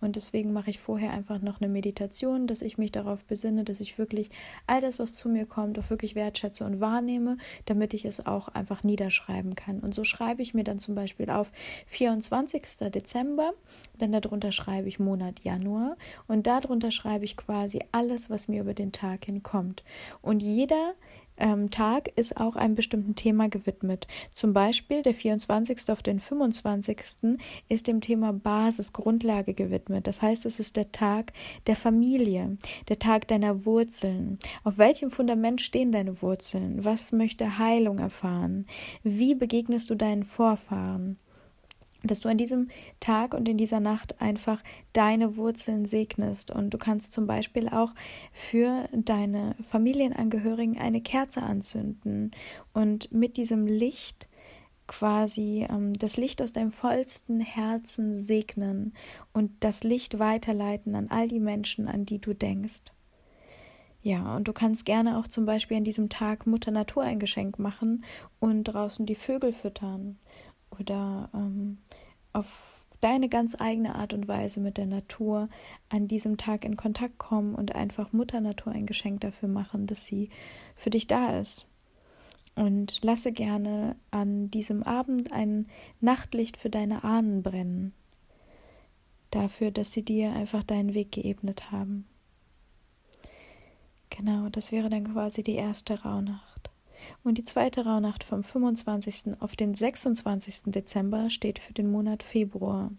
Und 0.00 0.14
deswegen 0.14 0.52
mache 0.52 0.70
ich 0.70 0.78
vorher 0.78 1.12
einfach 1.12 1.40
noch 1.40 1.60
eine 1.60 1.68
Meditation, 1.68 2.46
dass 2.46 2.62
ich 2.62 2.78
mich 2.78 2.92
darauf 2.92 3.24
besinne, 3.24 3.64
dass 3.64 3.80
ich 3.80 3.98
wirklich 3.98 4.30
all 4.66 4.80
das, 4.80 4.98
was 4.98 5.14
zu 5.14 5.28
mir 5.28 5.44
kommt, 5.44 5.78
auch 5.78 5.90
wirklich 5.90 6.14
wertschätze 6.14 6.64
und 6.64 6.78
wahrnehme, 6.78 7.36
damit 7.64 7.94
ich 7.94 8.04
es 8.04 8.24
auch 8.24 8.48
einfach 8.48 8.84
niederschreiben 8.84 9.56
kann. 9.56 9.80
Und 9.80 9.94
so 9.94 10.04
schreibe 10.04 10.42
ich 10.42 10.54
mir 10.54 10.62
dann 10.62 10.78
zum 10.78 10.94
Beispiel 10.94 11.30
auf 11.30 11.50
24. 11.86 12.17
Dezember, 12.90 13.52
dann 13.98 14.12
darunter 14.12 14.52
schreibe 14.52 14.88
ich 14.88 14.98
Monat 14.98 15.40
Januar 15.44 15.96
und 16.26 16.46
darunter 16.46 16.90
schreibe 16.90 17.24
ich 17.24 17.36
quasi 17.36 17.80
alles, 17.92 18.30
was 18.30 18.48
mir 18.48 18.60
über 18.60 18.74
den 18.74 18.92
Tag 18.92 19.24
hin 19.24 19.42
kommt. 19.42 19.84
Und 20.22 20.40
jeder 20.42 20.94
ähm, 21.38 21.70
Tag 21.70 22.08
ist 22.16 22.36
auch 22.36 22.56
einem 22.56 22.74
bestimmten 22.74 23.14
Thema 23.14 23.48
gewidmet. 23.48 24.06
Zum 24.32 24.52
Beispiel 24.52 25.02
der 25.02 25.14
24. 25.14 25.88
auf 25.88 26.02
den 26.02 26.20
25. 26.20 27.38
ist 27.68 27.86
dem 27.86 28.00
Thema 28.00 28.32
Basis, 28.32 28.92
Grundlage 28.92 29.54
gewidmet. 29.54 30.06
Das 30.06 30.22
heißt, 30.22 30.46
es 30.46 30.58
ist 30.58 30.76
der 30.76 30.92
Tag 30.92 31.32
der 31.66 31.76
Familie, 31.76 32.58
der 32.88 32.98
Tag 32.98 33.28
deiner 33.28 33.64
Wurzeln. 33.64 34.38
Auf 34.64 34.78
welchem 34.78 35.10
Fundament 35.10 35.62
stehen 35.62 35.92
deine 35.92 36.20
Wurzeln? 36.22 36.84
Was 36.84 37.12
möchte 37.12 37.58
Heilung 37.58 37.98
erfahren? 37.98 38.66
Wie 39.02 39.34
begegnest 39.34 39.90
du 39.90 39.94
deinen 39.94 40.24
Vorfahren? 40.24 41.18
Dass 42.10 42.20
du 42.20 42.28
an 42.28 42.36
diesem 42.36 42.68
Tag 43.00 43.34
und 43.34 43.48
in 43.48 43.56
dieser 43.56 43.80
Nacht 43.80 44.20
einfach 44.20 44.62
deine 44.92 45.36
Wurzeln 45.36 45.86
segnest. 45.86 46.50
Und 46.50 46.70
du 46.70 46.78
kannst 46.78 47.12
zum 47.12 47.26
Beispiel 47.26 47.68
auch 47.68 47.94
für 48.32 48.88
deine 48.92 49.54
Familienangehörigen 49.68 50.78
eine 50.78 51.00
Kerze 51.00 51.42
anzünden 51.42 52.32
und 52.72 53.12
mit 53.12 53.36
diesem 53.36 53.66
Licht 53.66 54.28
quasi 54.88 55.66
ähm, 55.68 55.92
das 55.92 56.16
Licht 56.16 56.42
aus 56.42 56.52
deinem 56.52 56.72
vollsten 56.72 57.40
Herzen 57.40 58.18
segnen 58.18 58.94
und 59.32 59.52
das 59.60 59.84
Licht 59.84 60.18
weiterleiten 60.18 60.96
an 60.96 61.08
all 61.10 61.28
die 61.28 61.40
Menschen, 61.40 61.86
an 61.86 62.04
die 62.04 62.18
du 62.18 62.34
denkst. 62.34 62.84
Ja, 64.00 64.36
und 64.36 64.48
du 64.48 64.52
kannst 64.52 64.84
gerne 64.84 65.18
auch 65.18 65.28
zum 65.28 65.44
Beispiel 65.44 65.76
an 65.76 65.84
diesem 65.84 66.08
Tag 66.08 66.46
Mutter 66.46 66.70
Natur 66.70 67.02
ein 67.02 67.18
Geschenk 67.18 67.58
machen 67.58 68.04
und 68.40 68.64
draußen 68.64 69.06
die 69.06 69.16
Vögel 69.16 69.52
füttern 69.52 70.18
oder 70.70 71.30
ähm, 71.34 71.78
auf 72.32 72.86
deine 73.00 73.28
ganz 73.28 73.56
eigene 73.60 73.94
Art 73.94 74.12
und 74.12 74.26
Weise 74.26 74.60
mit 74.60 74.76
der 74.76 74.86
Natur 74.86 75.48
an 75.88 76.08
diesem 76.08 76.36
Tag 76.36 76.64
in 76.64 76.76
Kontakt 76.76 77.18
kommen 77.18 77.54
und 77.54 77.74
einfach 77.74 78.12
Mutter 78.12 78.40
Natur 78.40 78.72
ein 78.72 78.86
Geschenk 78.86 79.20
dafür 79.20 79.48
machen, 79.48 79.86
dass 79.86 80.04
sie 80.04 80.30
für 80.74 80.90
dich 80.90 81.06
da 81.06 81.38
ist. 81.38 81.66
Und 82.56 83.04
lasse 83.04 83.30
gerne 83.30 83.94
an 84.10 84.50
diesem 84.50 84.82
Abend 84.82 85.32
ein 85.32 85.68
Nachtlicht 86.00 86.56
für 86.56 86.70
deine 86.70 87.04
Ahnen 87.04 87.44
brennen. 87.44 87.92
Dafür, 89.30 89.70
dass 89.70 89.92
sie 89.92 90.02
dir 90.02 90.32
einfach 90.32 90.64
deinen 90.64 90.94
Weg 90.94 91.12
geebnet 91.12 91.70
haben. 91.70 92.06
Genau, 94.10 94.48
das 94.48 94.72
wäre 94.72 94.88
dann 94.88 95.12
quasi 95.12 95.44
die 95.44 95.54
erste 95.54 96.02
Rauhnacht. 96.02 96.57
Und 97.24 97.38
die 97.38 97.44
zweite 97.44 97.84
Rauhnacht 97.84 98.24
vom 98.24 98.42
25. 98.42 99.40
auf 99.40 99.56
den 99.56 99.74
26. 99.74 100.64
Dezember 100.66 101.30
steht 101.30 101.58
für 101.58 101.72
den 101.72 101.90
Monat 101.90 102.22
Februar. 102.22 102.90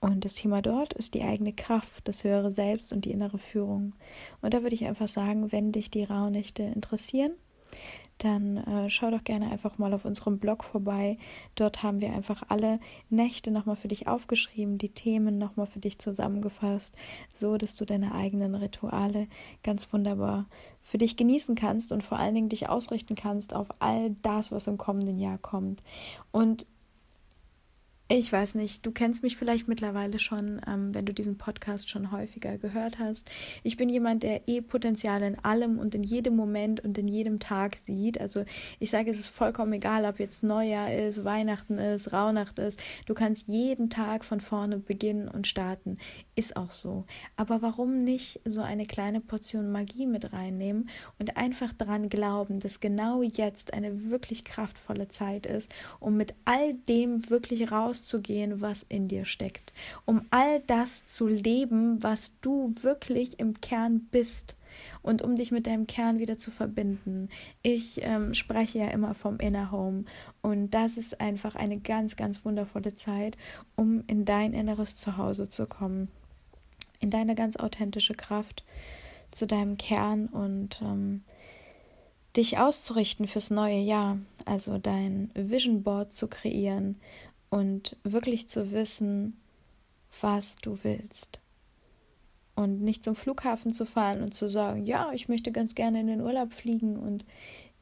Und 0.00 0.24
das 0.24 0.34
Thema 0.34 0.62
dort 0.62 0.92
ist 0.92 1.14
die 1.14 1.22
eigene 1.22 1.52
Kraft, 1.52 2.06
das 2.08 2.24
höhere 2.24 2.52
Selbst 2.52 2.92
und 2.92 3.04
die 3.04 3.12
innere 3.12 3.38
Führung. 3.38 3.94
Und 4.42 4.54
da 4.54 4.62
würde 4.62 4.74
ich 4.74 4.84
einfach 4.84 5.08
sagen, 5.08 5.52
wenn 5.52 5.72
dich 5.72 5.90
die 5.90 6.04
Rauhnächte 6.04 6.62
interessieren, 6.62 7.32
dann 8.18 8.56
äh, 8.56 8.88
schau 8.88 9.10
doch 9.10 9.24
gerne 9.24 9.50
einfach 9.50 9.78
mal 9.78 9.92
auf 9.92 10.04
unserem 10.04 10.38
Blog 10.38 10.64
vorbei. 10.64 11.18
Dort 11.54 11.82
haben 11.82 12.00
wir 12.00 12.12
einfach 12.12 12.42
alle 12.48 12.80
Nächte 13.10 13.50
nochmal 13.50 13.76
für 13.76 13.88
dich 13.88 14.08
aufgeschrieben, 14.08 14.78
die 14.78 14.88
Themen 14.88 15.38
nochmal 15.38 15.66
für 15.66 15.80
dich 15.80 15.98
zusammengefasst, 15.98 16.96
so 17.34 17.58
dass 17.58 17.76
du 17.76 17.84
deine 17.84 18.14
eigenen 18.14 18.54
Rituale 18.54 19.28
ganz 19.62 19.92
wunderbar 19.92 20.46
für 20.82 20.98
dich 20.98 21.16
genießen 21.16 21.56
kannst 21.56 21.92
und 21.92 22.02
vor 22.02 22.18
allen 22.18 22.34
Dingen 22.34 22.48
dich 22.48 22.68
ausrichten 22.68 23.16
kannst 23.16 23.54
auf 23.54 23.68
all 23.80 24.16
das, 24.22 24.52
was 24.52 24.66
im 24.66 24.78
kommenden 24.78 25.18
Jahr 25.18 25.38
kommt. 25.38 25.82
Und 26.32 26.64
ich 28.08 28.32
weiß 28.32 28.54
nicht, 28.54 28.86
du 28.86 28.92
kennst 28.92 29.24
mich 29.24 29.36
vielleicht 29.36 29.66
mittlerweile 29.66 30.20
schon, 30.20 30.60
ähm, 30.68 30.94
wenn 30.94 31.06
du 31.06 31.12
diesen 31.12 31.38
Podcast 31.38 31.90
schon 31.90 32.12
häufiger 32.12 32.56
gehört 32.56 33.00
hast. 33.00 33.28
Ich 33.64 33.76
bin 33.76 33.88
jemand, 33.88 34.22
der 34.22 34.46
eh 34.46 34.60
Potenzial 34.60 35.22
in 35.22 35.36
allem 35.40 35.80
und 35.80 35.92
in 35.92 36.04
jedem 36.04 36.36
Moment 36.36 36.84
und 36.84 36.96
in 36.98 37.08
jedem 37.08 37.40
Tag 37.40 37.76
sieht. 37.76 38.20
Also 38.20 38.44
ich 38.78 38.90
sage, 38.90 39.10
es 39.10 39.18
ist 39.18 39.28
vollkommen 39.28 39.72
egal, 39.72 40.04
ob 40.04 40.20
jetzt 40.20 40.44
Neujahr 40.44 40.94
ist, 40.94 41.24
Weihnachten 41.24 41.78
ist, 41.78 42.12
Rauhnacht 42.12 42.60
ist. 42.60 42.80
Du 43.06 43.14
kannst 43.14 43.48
jeden 43.48 43.90
Tag 43.90 44.24
von 44.24 44.40
vorne 44.40 44.78
beginnen 44.78 45.26
und 45.26 45.48
starten. 45.48 45.98
Ist 46.36 46.56
auch 46.56 46.70
so. 46.70 47.06
Aber 47.34 47.60
warum 47.60 48.04
nicht 48.04 48.40
so 48.44 48.60
eine 48.60 48.86
kleine 48.86 49.20
Portion 49.20 49.72
Magie 49.72 50.06
mit 50.06 50.32
reinnehmen 50.32 50.90
und 51.18 51.36
einfach 51.36 51.72
daran 51.72 52.08
glauben, 52.08 52.60
dass 52.60 52.78
genau 52.78 53.22
jetzt 53.22 53.74
eine 53.74 54.10
wirklich 54.10 54.44
kraftvolle 54.44 55.08
Zeit 55.08 55.46
ist, 55.46 55.74
um 55.98 56.16
mit 56.16 56.34
all 56.44 56.74
dem 56.74 57.28
wirklich 57.30 57.72
raus 57.72 57.95
rauszugehen, 57.96 58.60
was 58.60 58.82
in 58.82 59.08
dir 59.08 59.24
steckt, 59.24 59.72
um 60.04 60.22
all 60.30 60.60
das 60.66 61.06
zu 61.06 61.26
leben, 61.26 62.02
was 62.02 62.38
du 62.40 62.74
wirklich 62.82 63.38
im 63.38 63.60
Kern 63.60 64.06
bist. 64.10 64.54
Und 65.02 65.22
um 65.22 65.36
dich 65.36 65.52
mit 65.52 65.66
deinem 65.66 65.86
Kern 65.86 66.18
wieder 66.18 66.36
zu 66.36 66.50
verbinden. 66.50 67.30
Ich 67.62 68.02
ähm, 68.02 68.34
spreche 68.34 68.80
ja 68.80 68.88
immer 68.88 69.14
vom 69.14 69.38
Inner 69.38 69.70
Home. 69.70 70.04
Und 70.42 70.72
das 70.72 70.98
ist 70.98 71.18
einfach 71.18 71.54
eine 71.54 71.78
ganz, 71.78 72.16
ganz 72.16 72.44
wundervolle 72.44 72.94
Zeit, 72.94 73.38
um 73.74 74.04
in 74.06 74.26
dein 74.26 74.52
inneres 74.52 74.98
Zuhause 74.98 75.48
zu 75.48 75.66
kommen, 75.66 76.08
in 77.00 77.08
deine 77.08 77.34
ganz 77.34 77.56
authentische 77.56 78.12
Kraft, 78.12 78.64
zu 79.30 79.46
deinem 79.46 79.78
Kern 79.78 80.26
und 80.26 80.82
ähm, 80.82 81.22
dich 82.36 82.58
auszurichten 82.58 83.28
fürs 83.28 83.50
neue 83.50 83.78
Jahr, 83.78 84.18
also 84.44 84.76
dein 84.76 85.30
Vision 85.34 85.82
Board 85.82 86.12
zu 86.12 86.28
kreieren 86.28 86.96
und 87.50 87.96
wirklich 88.02 88.48
zu 88.48 88.72
wissen, 88.72 89.40
was 90.20 90.56
du 90.56 90.78
willst. 90.82 91.40
Und 92.54 92.80
nicht 92.80 93.04
zum 93.04 93.14
Flughafen 93.14 93.72
zu 93.72 93.84
fahren 93.84 94.22
und 94.22 94.34
zu 94.34 94.48
sagen, 94.48 94.86
ja, 94.86 95.10
ich 95.12 95.28
möchte 95.28 95.52
ganz 95.52 95.74
gerne 95.74 96.00
in 96.00 96.06
den 96.06 96.22
Urlaub 96.22 96.54
fliegen 96.54 96.96
und 96.96 97.24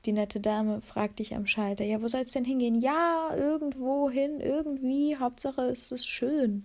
die 0.04 0.12
nette 0.12 0.40
Dame 0.40 0.80
fragt 0.80 1.18
dich 1.18 1.34
am 1.34 1.46
Schalter, 1.46 1.84
ja, 1.84 2.02
wo 2.02 2.08
soll 2.08 2.22
es 2.22 2.32
denn 2.32 2.44
hingehen? 2.44 2.80
Ja, 2.80 3.30
irgendwo 3.34 4.10
hin, 4.10 4.40
irgendwie, 4.40 5.16
Hauptsache 5.16 5.62
es 5.62 5.90
ist 5.92 6.06
schön. 6.06 6.64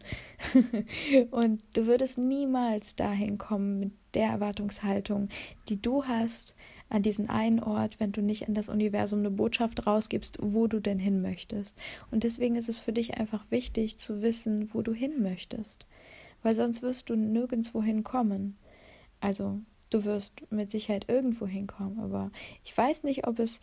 und 1.32 1.62
du 1.76 1.86
würdest 1.86 2.18
niemals 2.18 2.96
dahin 2.96 3.38
kommen 3.38 3.80
mit 3.80 3.92
der 4.14 4.30
Erwartungshaltung, 4.30 5.30
die 5.70 5.82
du 5.82 6.06
hast, 6.06 6.56
an 6.90 7.04
diesen 7.04 7.30
einen 7.30 7.60
Ort, 7.60 8.00
wenn 8.00 8.12
du 8.12 8.22
nicht 8.22 8.44
in 8.44 8.54
das 8.54 8.70
Universum 8.70 9.20
eine 9.20 9.32
Botschaft 9.32 9.86
rausgibst, 9.86 10.38
wo 10.42 10.68
du 10.68 10.80
denn 10.80 11.00
hin 11.00 11.22
möchtest. 11.22 11.78
Und 12.12 12.24
deswegen 12.24 12.56
ist 12.56 12.70
es 12.70 12.80
für 12.80 12.94
dich 12.94 13.18
einfach 13.18 13.46
wichtig 13.50 13.98
zu 13.98 14.22
wissen, 14.22 14.74
wo 14.74 14.82
du 14.82 14.94
hin 14.94 15.22
möchtest, 15.22 15.86
weil 16.42 16.56
sonst 16.56 16.82
wirst 16.82 17.10
du 17.10 17.16
nirgendwo 17.16 17.84
hinkommen. 17.84 18.58
Also 19.22 19.60
du 19.90 20.06
wirst 20.06 20.42
mit 20.52 20.72
Sicherheit 20.72 21.06
irgendwo 21.08 21.46
hinkommen, 21.46 22.00
aber 22.00 22.32
ich 22.64 22.76
weiß 22.76 23.04
nicht, 23.04 23.28
ob 23.28 23.40
es 23.40 23.60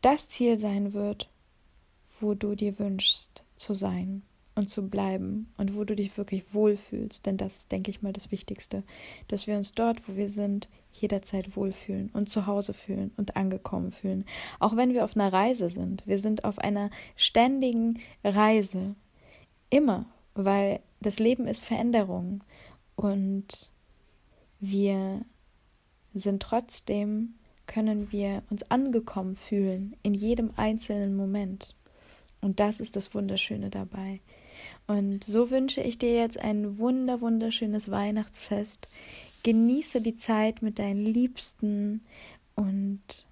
das 0.00 0.28
Ziel 0.28 0.58
sein 0.58 0.92
wird, 0.92 1.28
wo 2.20 2.34
du 2.34 2.54
dir 2.54 2.78
wünschst 2.78 3.44
zu 3.56 3.74
sein 3.74 4.22
und 4.54 4.70
zu 4.70 4.88
bleiben 4.88 5.52
und 5.56 5.76
wo 5.76 5.84
du 5.84 5.94
dich 5.94 6.16
wirklich 6.16 6.52
wohlfühlst, 6.52 7.26
denn 7.26 7.36
das 7.36 7.58
ist, 7.58 7.72
denke 7.72 7.90
ich 7.90 8.02
mal, 8.02 8.12
das 8.12 8.32
Wichtigste, 8.32 8.82
dass 9.28 9.46
wir 9.46 9.56
uns 9.56 9.72
dort, 9.72 10.08
wo 10.08 10.16
wir 10.16 10.28
sind, 10.28 10.68
jederzeit 11.00 11.56
wohlfühlen 11.56 12.10
und 12.12 12.28
zu 12.28 12.46
Hause 12.46 12.74
fühlen 12.74 13.12
und 13.16 13.36
angekommen 13.36 13.90
fühlen. 13.90 14.24
Auch 14.58 14.76
wenn 14.76 14.92
wir 14.92 15.04
auf 15.04 15.16
einer 15.16 15.32
Reise 15.32 15.70
sind. 15.70 16.06
Wir 16.06 16.18
sind 16.18 16.44
auf 16.44 16.58
einer 16.58 16.90
ständigen 17.16 18.00
Reise. 18.24 18.94
Immer, 19.70 20.06
weil 20.34 20.80
das 21.00 21.18
Leben 21.18 21.46
ist 21.46 21.64
Veränderung 21.64 22.42
und 22.96 23.70
wir 24.60 25.24
sind 26.14 26.42
trotzdem, 26.42 27.34
können 27.66 28.10
wir 28.10 28.42
uns 28.50 28.68
angekommen 28.70 29.34
fühlen 29.34 29.94
in 30.02 30.14
jedem 30.14 30.52
einzelnen 30.56 31.16
Moment. 31.16 31.76
Und 32.40 32.60
das 32.60 32.80
ist 32.80 32.96
das 32.96 33.14
Wunderschöne 33.14 33.68
dabei. 33.70 34.20
Und 34.86 35.24
so 35.24 35.50
wünsche 35.50 35.80
ich 35.80 35.98
dir 35.98 36.14
jetzt 36.14 36.38
ein 36.38 36.78
wunder, 36.78 37.20
wunderschönes 37.20 37.90
Weihnachtsfest, 37.90 38.88
Genieße 39.42 40.00
die 40.00 40.16
Zeit 40.16 40.62
mit 40.62 40.78
deinen 40.78 41.04
Liebsten 41.04 42.04
und 42.54 43.26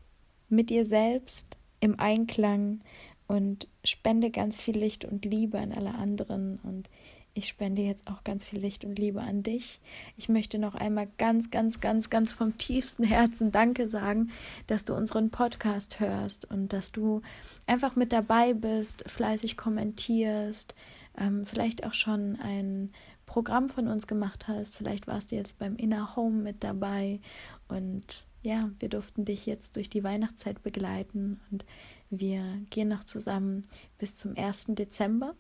mit 0.49 0.71
dir 0.71 0.85
selbst 0.85 1.57
im 1.81 1.99
Einklang 1.99 2.81
und 3.27 3.69
spende 3.85 4.31
ganz 4.31 4.61
viel 4.61 4.79
Licht 4.79 5.05
und 5.05 5.25
Liebe 5.25 5.59
an 5.59 5.73
alle 5.73 5.95
anderen 5.95 6.59
und 6.63 6.89
ich 7.37 7.49
spende 7.49 7.83
jetzt 7.83 8.07
auch 8.07 8.25
ganz 8.25 8.47
viel 8.47 8.61
Licht 8.61 8.87
und 8.87 8.99
Liebe 8.99 9.21
an 9.21 9.43
dich. 9.43 9.81
Ich 10.17 10.31
möchte 10.31 10.59
noch 10.59 10.75
einmal 10.75 11.07
ganz, 11.19 11.51
ganz, 11.51 11.81
ganz, 11.81 12.09
ganz 12.09 12.33
vom 12.33 12.57
tiefsten 12.57 13.05
Herzen 13.05 13.53
Danke 13.53 13.89
sagen, 13.89 14.31
dass 14.69 14.87
du 14.87 14.95
unseren 14.95 15.31
Podcast 15.31 16.01
hörst 16.01 16.51
und 16.51 16.73
dass 16.73 16.93
du 16.93 17.21
einfach 17.67 17.95
mit 17.95 18.15
dabei 18.15 18.55
bist, 18.55 19.05
fleißig 19.07 19.59
kommentierst, 19.59 20.75
ähm, 21.19 21.45
vielleicht 21.45 21.85
auch 21.85 21.93
schon 21.93 22.37
ein 22.41 22.91
Programm 23.27 23.69
von 23.69 23.89
uns 23.89 24.07
gemacht 24.07 24.49
hast. 24.49 24.77
Vielleicht 24.77 25.07
warst 25.07 25.31
du 25.33 25.37
jetzt 25.37 25.59
beim 25.59 25.77
Inner 25.77 26.17
Home 26.17 26.43
mit 26.43 26.65
dabei 26.65 27.21
und 27.69 28.27
ja, 28.43 28.71
wir 28.79 28.89
durften 28.89 29.25
dich 29.25 29.45
jetzt 29.45 29.75
durch 29.75 29.91
die 29.91 30.05
Weihnachtszeit 30.05 30.63
begleiten 30.63 31.41
und 31.51 31.65
wir 32.11 32.43
gehen 32.71 32.89
noch 32.89 33.03
zusammen 33.03 33.63
bis 33.99 34.17
zum 34.17 34.37
1. 34.37 34.67
Dezember, 34.69 35.35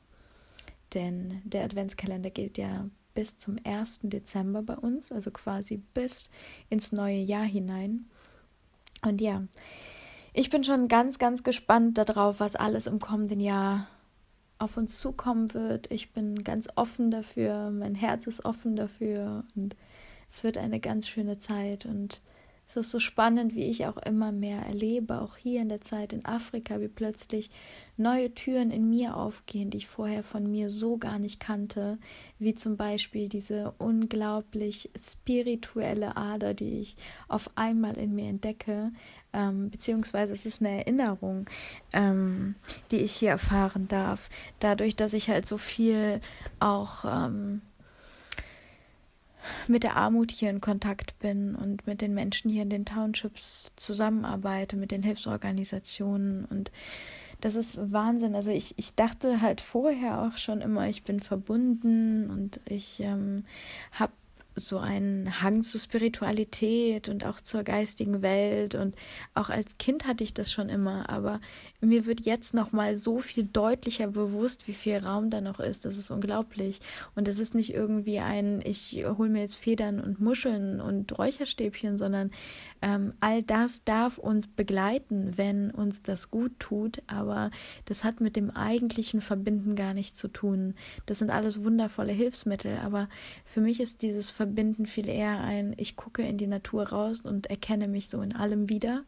denn 0.92 1.40
der 1.44 1.64
Adventskalender 1.64 2.30
geht 2.30 2.58
ja 2.58 2.90
bis 3.14 3.36
zum 3.36 3.56
1. 3.64 4.00
Dezember 4.04 4.62
bei 4.62 4.76
uns, 4.76 5.12
also 5.12 5.30
quasi 5.30 5.78
bis 5.94 6.24
ins 6.68 6.90
neue 6.92 7.18
Jahr 7.18 7.44
hinein. 7.44 8.06
Und 9.02 9.20
ja, 9.20 9.44
ich 10.32 10.50
bin 10.50 10.64
schon 10.64 10.88
ganz, 10.88 11.18
ganz 11.18 11.44
gespannt 11.44 11.98
darauf, 11.98 12.40
was 12.40 12.56
alles 12.56 12.86
im 12.86 12.98
kommenden 12.98 13.40
Jahr 13.40 13.86
auf 14.58 14.76
uns 14.76 15.00
zukommen 15.00 15.52
wird. 15.54 15.90
Ich 15.90 16.12
bin 16.12 16.42
ganz 16.42 16.68
offen 16.76 17.10
dafür, 17.10 17.70
mein 17.70 17.94
Herz 17.94 18.26
ist 18.26 18.44
offen 18.44 18.76
dafür 18.76 19.44
und 19.54 19.76
es 20.30 20.42
wird 20.42 20.58
eine 20.58 20.80
ganz 20.80 21.08
schöne 21.08 21.38
Zeit 21.38 21.86
und 21.86 22.22
es 22.68 22.76
ist 22.76 22.90
so 22.90 22.98
spannend, 22.98 23.54
wie 23.54 23.70
ich 23.70 23.86
auch 23.86 23.96
immer 23.98 24.32
mehr 24.32 24.60
erlebe, 24.66 25.20
auch 25.20 25.36
hier 25.36 25.62
in 25.62 25.68
der 25.68 25.80
Zeit 25.80 26.12
in 26.12 26.24
Afrika, 26.24 26.80
wie 26.80 26.88
plötzlich 26.88 27.50
neue 27.96 28.34
Türen 28.34 28.70
in 28.70 28.90
mir 28.90 29.16
aufgehen, 29.16 29.70
die 29.70 29.78
ich 29.78 29.86
vorher 29.86 30.22
von 30.22 30.50
mir 30.50 30.68
so 30.68 30.98
gar 30.98 31.18
nicht 31.18 31.38
kannte, 31.38 31.98
wie 32.38 32.54
zum 32.54 32.76
Beispiel 32.76 33.28
diese 33.28 33.72
unglaublich 33.78 34.90
spirituelle 35.00 36.16
Ader, 36.16 36.54
die 36.54 36.80
ich 36.80 36.96
auf 37.28 37.50
einmal 37.54 37.96
in 37.96 38.14
mir 38.14 38.28
entdecke, 38.28 38.90
ähm, 39.32 39.70
beziehungsweise 39.70 40.32
es 40.32 40.44
ist 40.44 40.60
eine 40.60 40.78
Erinnerung, 40.78 41.48
ähm, 41.92 42.56
die 42.90 42.98
ich 42.98 43.12
hier 43.12 43.30
erfahren 43.30 43.86
darf, 43.86 44.28
dadurch, 44.58 44.96
dass 44.96 45.12
ich 45.12 45.30
halt 45.30 45.46
so 45.46 45.56
viel 45.56 46.20
auch 46.58 47.04
ähm, 47.04 47.62
mit 49.68 49.82
der 49.82 49.96
Armut 49.96 50.30
hier 50.30 50.50
in 50.50 50.60
Kontakt 50.60 51.18
bin 51.18 51.54
und 51.54 51.86
mit 51.86 52.00
den 52.00 52.14
Menschen 52.14 52.50
hier 52.50 52.62
in 52.62 52.70
den 52.70 52.84
Townships 52.84 53.72
zusammenarbeite, 53.76 54.76
mit 54.76 54.90
den 54.90 55.02
Hilfsorganisationen 55.02 56.44
und 56.44 56.70
das 57.40 57.54
ist 57.54 57.92
Wahnsinn. 57.92 58.34
Also 58.34 58.50
ich, 58.50 58.78
ich 58.78 58.94
dachte 58.94 59.42
halt 59.42 59.60
vorher 59.60 60.22
auch 60.22 60.38
schon 60.38 60.62
immer, 60.62 60.88
ich 60.88 61.02
bin 61.02 61.20
verbunden 61.20 62.30
und 62.30 62.60
ich 62.66 63.00
ähm, 63.00 63.44
habe 63.92 64.12
so 64.56 64.78
einen 64.78 65.42
Hang 65.42 65.62
zur 65.62 65.80
Spiritualität 65.80 67.08
und 67.08 67.24
auch 67.24 67.40
zur 67.40 67.62
geistigen 67.62 68.22
Welt. 68.22 68.74
Und 68.74 68.96
auch 69.34 69.50
als 69.50 69.78
Kind 69.78 70.06
hatte 70.06 70.24
ich 70.24 70.34
das 70.34 70.50
schon 70.50 70.68
immer, 70.68 71.08
aber 71.08 71.40
mir 71.80 72.06
wird 72.06 72.22
jetzt 72.22 72.54
noch 72.54 72.72
mal 72.72 72.96
so 72.96 73.20
viel 73.20 73.44
deutlicher 73.44 74.08
bewusst, 74.08 74.66
wie 74.66 74.74
viel 74.74 74.96
Raum 74.96 75.30
da 75.30 75.40
noch 75.40 75.60
ist. 75.60 75.84
Das 75.84 75.96
ist 75.96 76.10
unglaublich. 76.10 76.80
Und 77.14 77.28
es 77.28 77.38
ist 77.38 77.54
nicht 77.54 77.72
irgendwie 77.74 78.18
ein 78.18 78.62
ich 78.64 79.04
hole 79.06 79.30
mir 79.30 79.40
jetzt 79.40 79.56
Federn 79.56 80.00
und 80.00 80.20
Muscheln 80.20 80.80
und 80.80 81.18
Räucherstäbchen, 81.18 81.98
sondern 81.98 82.30
ähm, 82.82 83.14
all 83.20 83.42
das 83.42 83.84
darf 83.84 84.18
uns 84.18 84.46
begleiten, 84.46 85.32
wenn 85.36 85.70
uns 85.70 86.02
das 86.02 86.30
gut 86.30 86.58
tut, 86.58 87.02
aber 87.06 87.50
das 87.84 88.04
hat 88.04 88.20
mit 88.20 88.36
dem 88.36 88.50
eigentlichen 88.50 89.20
Verbinden 89.20 89.76
gar 89.76 89.94
nichts 89.94 90.18
zu 90.18 90.28
tun. 90.28 90.74
Das 91.06 91.18
sind 91.18 91.30
alles 91.30 91.64
wundervolle 91.64 92.12
Hilfsmittel, 92.12 92.78
aber 92.78 93.08
für 93.44 93.60
mich 93.60 93.80
ist 93.80 94.02
dieses 94.02 94.30
Verbinden 94.30 94.45
verbinden 94.46 94.86
viel 94.86 95.08
eher 95.08 95.40
ein, 95.40 95.74
ich 95.76 95.96
gucke 95.96 96.22
in 96.22 96.38
die 96.38 96.46
Natur 96.46 96.88
raus 96.88 97.20
und 97.20 97.48
erkenne 97.48 97.88
mich 97.88 98.08
so 98.08 98.20
in 98.22 98.34
allem 98.34 98.68
wieder. 98.68 99.04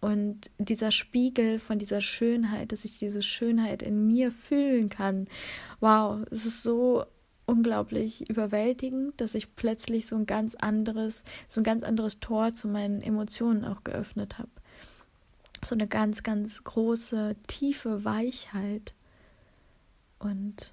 Und 0.00 0.50
dieser 0.58 0.90
Spiegel 0.90 1.58
von 1.58 1.78
dieser 1.78 2.00
Schönheit, 2.00 2.72
dass 2.72 2.86
ich 2.86 2.98
diese 2.98 3.20
Schönheit 3.20 3.82
in 3.82 4.06
mir 4.06 4.32
fühlen 4.32 4.88
kann, 4.88 5.26
wow, 5.80 6.20
es 6.30 6.46
ist 6.46 6.62
so 6.62 7.04
unglaublich 7.44 8.30
überwältigend, 8.30 9.20
dass 9.20 9.34
ich 9.34 9.56
plötzlich 9.56 10.06
so 10.06 10.16
ein 10.16 10.24
ganz 10.24 10.54
anderes, 10.54 11.24
so 11.48 11.60
ein 11.60 11.64
ganz 11.64 11.82
anderes 11.82 12.20
Tor 12.20 12.54
zu 12.54 12.66
meinen 12.68 13.02
Emotionen 13.02 13.64
auch 13.64 13.84
geöffnet 13.84 14.38
habe. 14.38 14.50
So 15.62 15.74
eine 15.74 15.86
ganz, 15.86 16.22
ganz 16.22 16.64
große, 16.64 17.36
tiefe 17.46 18.04
Weichheit. 18.04 18.94
Und 20.18 20.72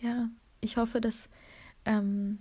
ja, 0.00 0.30
ich 0.62 0.78
hoffe, 0.78 1.02
dass 1.02 1.28
ähm, 1.84 2.38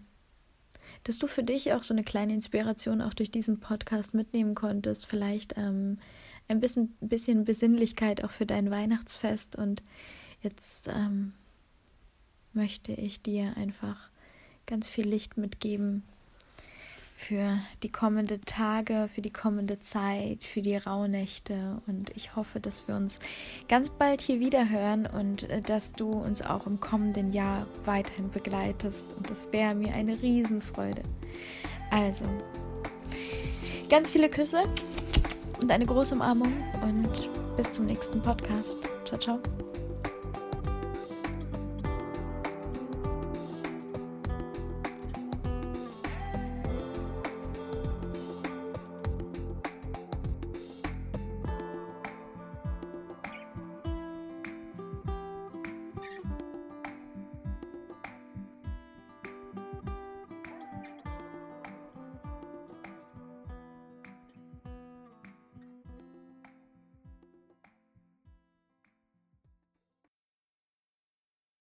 dass 1.03 1.17
du 1.17 1.27
für 1.27 1.43
dich 1.43 1.73
auch 1.73 1.83
so 1.83 1.93
eine 1.93 2.03
kleine 2.03 2.33
Inspiration 2.33 3.01
auch 3.01 3.13
durch 3.13 3.31
diesen 3.31 3.59
Podcast 3.59 4.13
mitnehmen 4.13 4.55
konntest. 4.55 5.05
Vielleicht 5.05 5.57
ähm, 5.57 5.99
ein 6.47 6.59
bisschen, 6.59 6.95
bisschen 7.01 7.45
Besinnlichkeit 7.45 8.23
auch 8.23 8.31
für 8.31 8.45
dein 8.45 8.71
Weihnachtsfest. 8.71 9.55
Und 9.55 9.83
jetzt 10.41 10.87
ähm, 10.87 11.33
möchte 12.53 12.93
ich 12.93 13.21
dir 13.21 13.57
einfach 13.57 14.09
ganz 14.65 14.87
viel 14.87 15.07
Licht 15.07 15.37
mitgeben 15.37 16.03
für 17.23 17.59
die 17.83 17.91
kommenden 17.91 18.41
Tage, 18.45 19.09
für 19.13 19.21
die 19.21 19.31
kommende 19.31 19.79
Zeit, 19.79 20.43
für 20.43 20.61
die 20.61 20.75
Rauhnächte. 20.75 21.81
Und 21.87 22.11
ich 22.15 22.35
hoffe, 22.35 22.59
dass 22.59 22.87
wir 22.87 22.95
uns 22.95 23.19
ganz 23.67 23.89
bald 23.89 24.21
hier 24.21 24.39
wieder 24.39 24.69
hören 24.69 25.07
und 25.07 25.49
äh, 25.49 25.61
dass 25.61 25.93
du 25.93 26.11
uns 26.11 26.41
auch 26.41 26.67
im 26.67 26.79
kommenden 26.79 27.31
Jahr 27.31 27.65
weiterhin 27.85 28.29
begleitest. 28.29 29.15
Und 29.15 29.29
das 29.29 29.47
wäre 29.51 29.73
mir 29.73 29.95
eine 29.95 30.21
Riesenfreude. 30.21 31.01
Also, 31.91 32.25
ganz 33.89 34.09
viele 34.09 34.29
Küsse 34.29 34.63
und 35.61 35.71
eine 35.71 35.85
große 35.85 36.15
Umarmung 36.15 36.53
und 36.81 37.29
bis 37.55 37.71
zum 37.71 37.85
nächsten 37.85 38.21
Podcast. 38.21 38.77
Ciao, 39.05 39.19
ciao. 39.19 39.72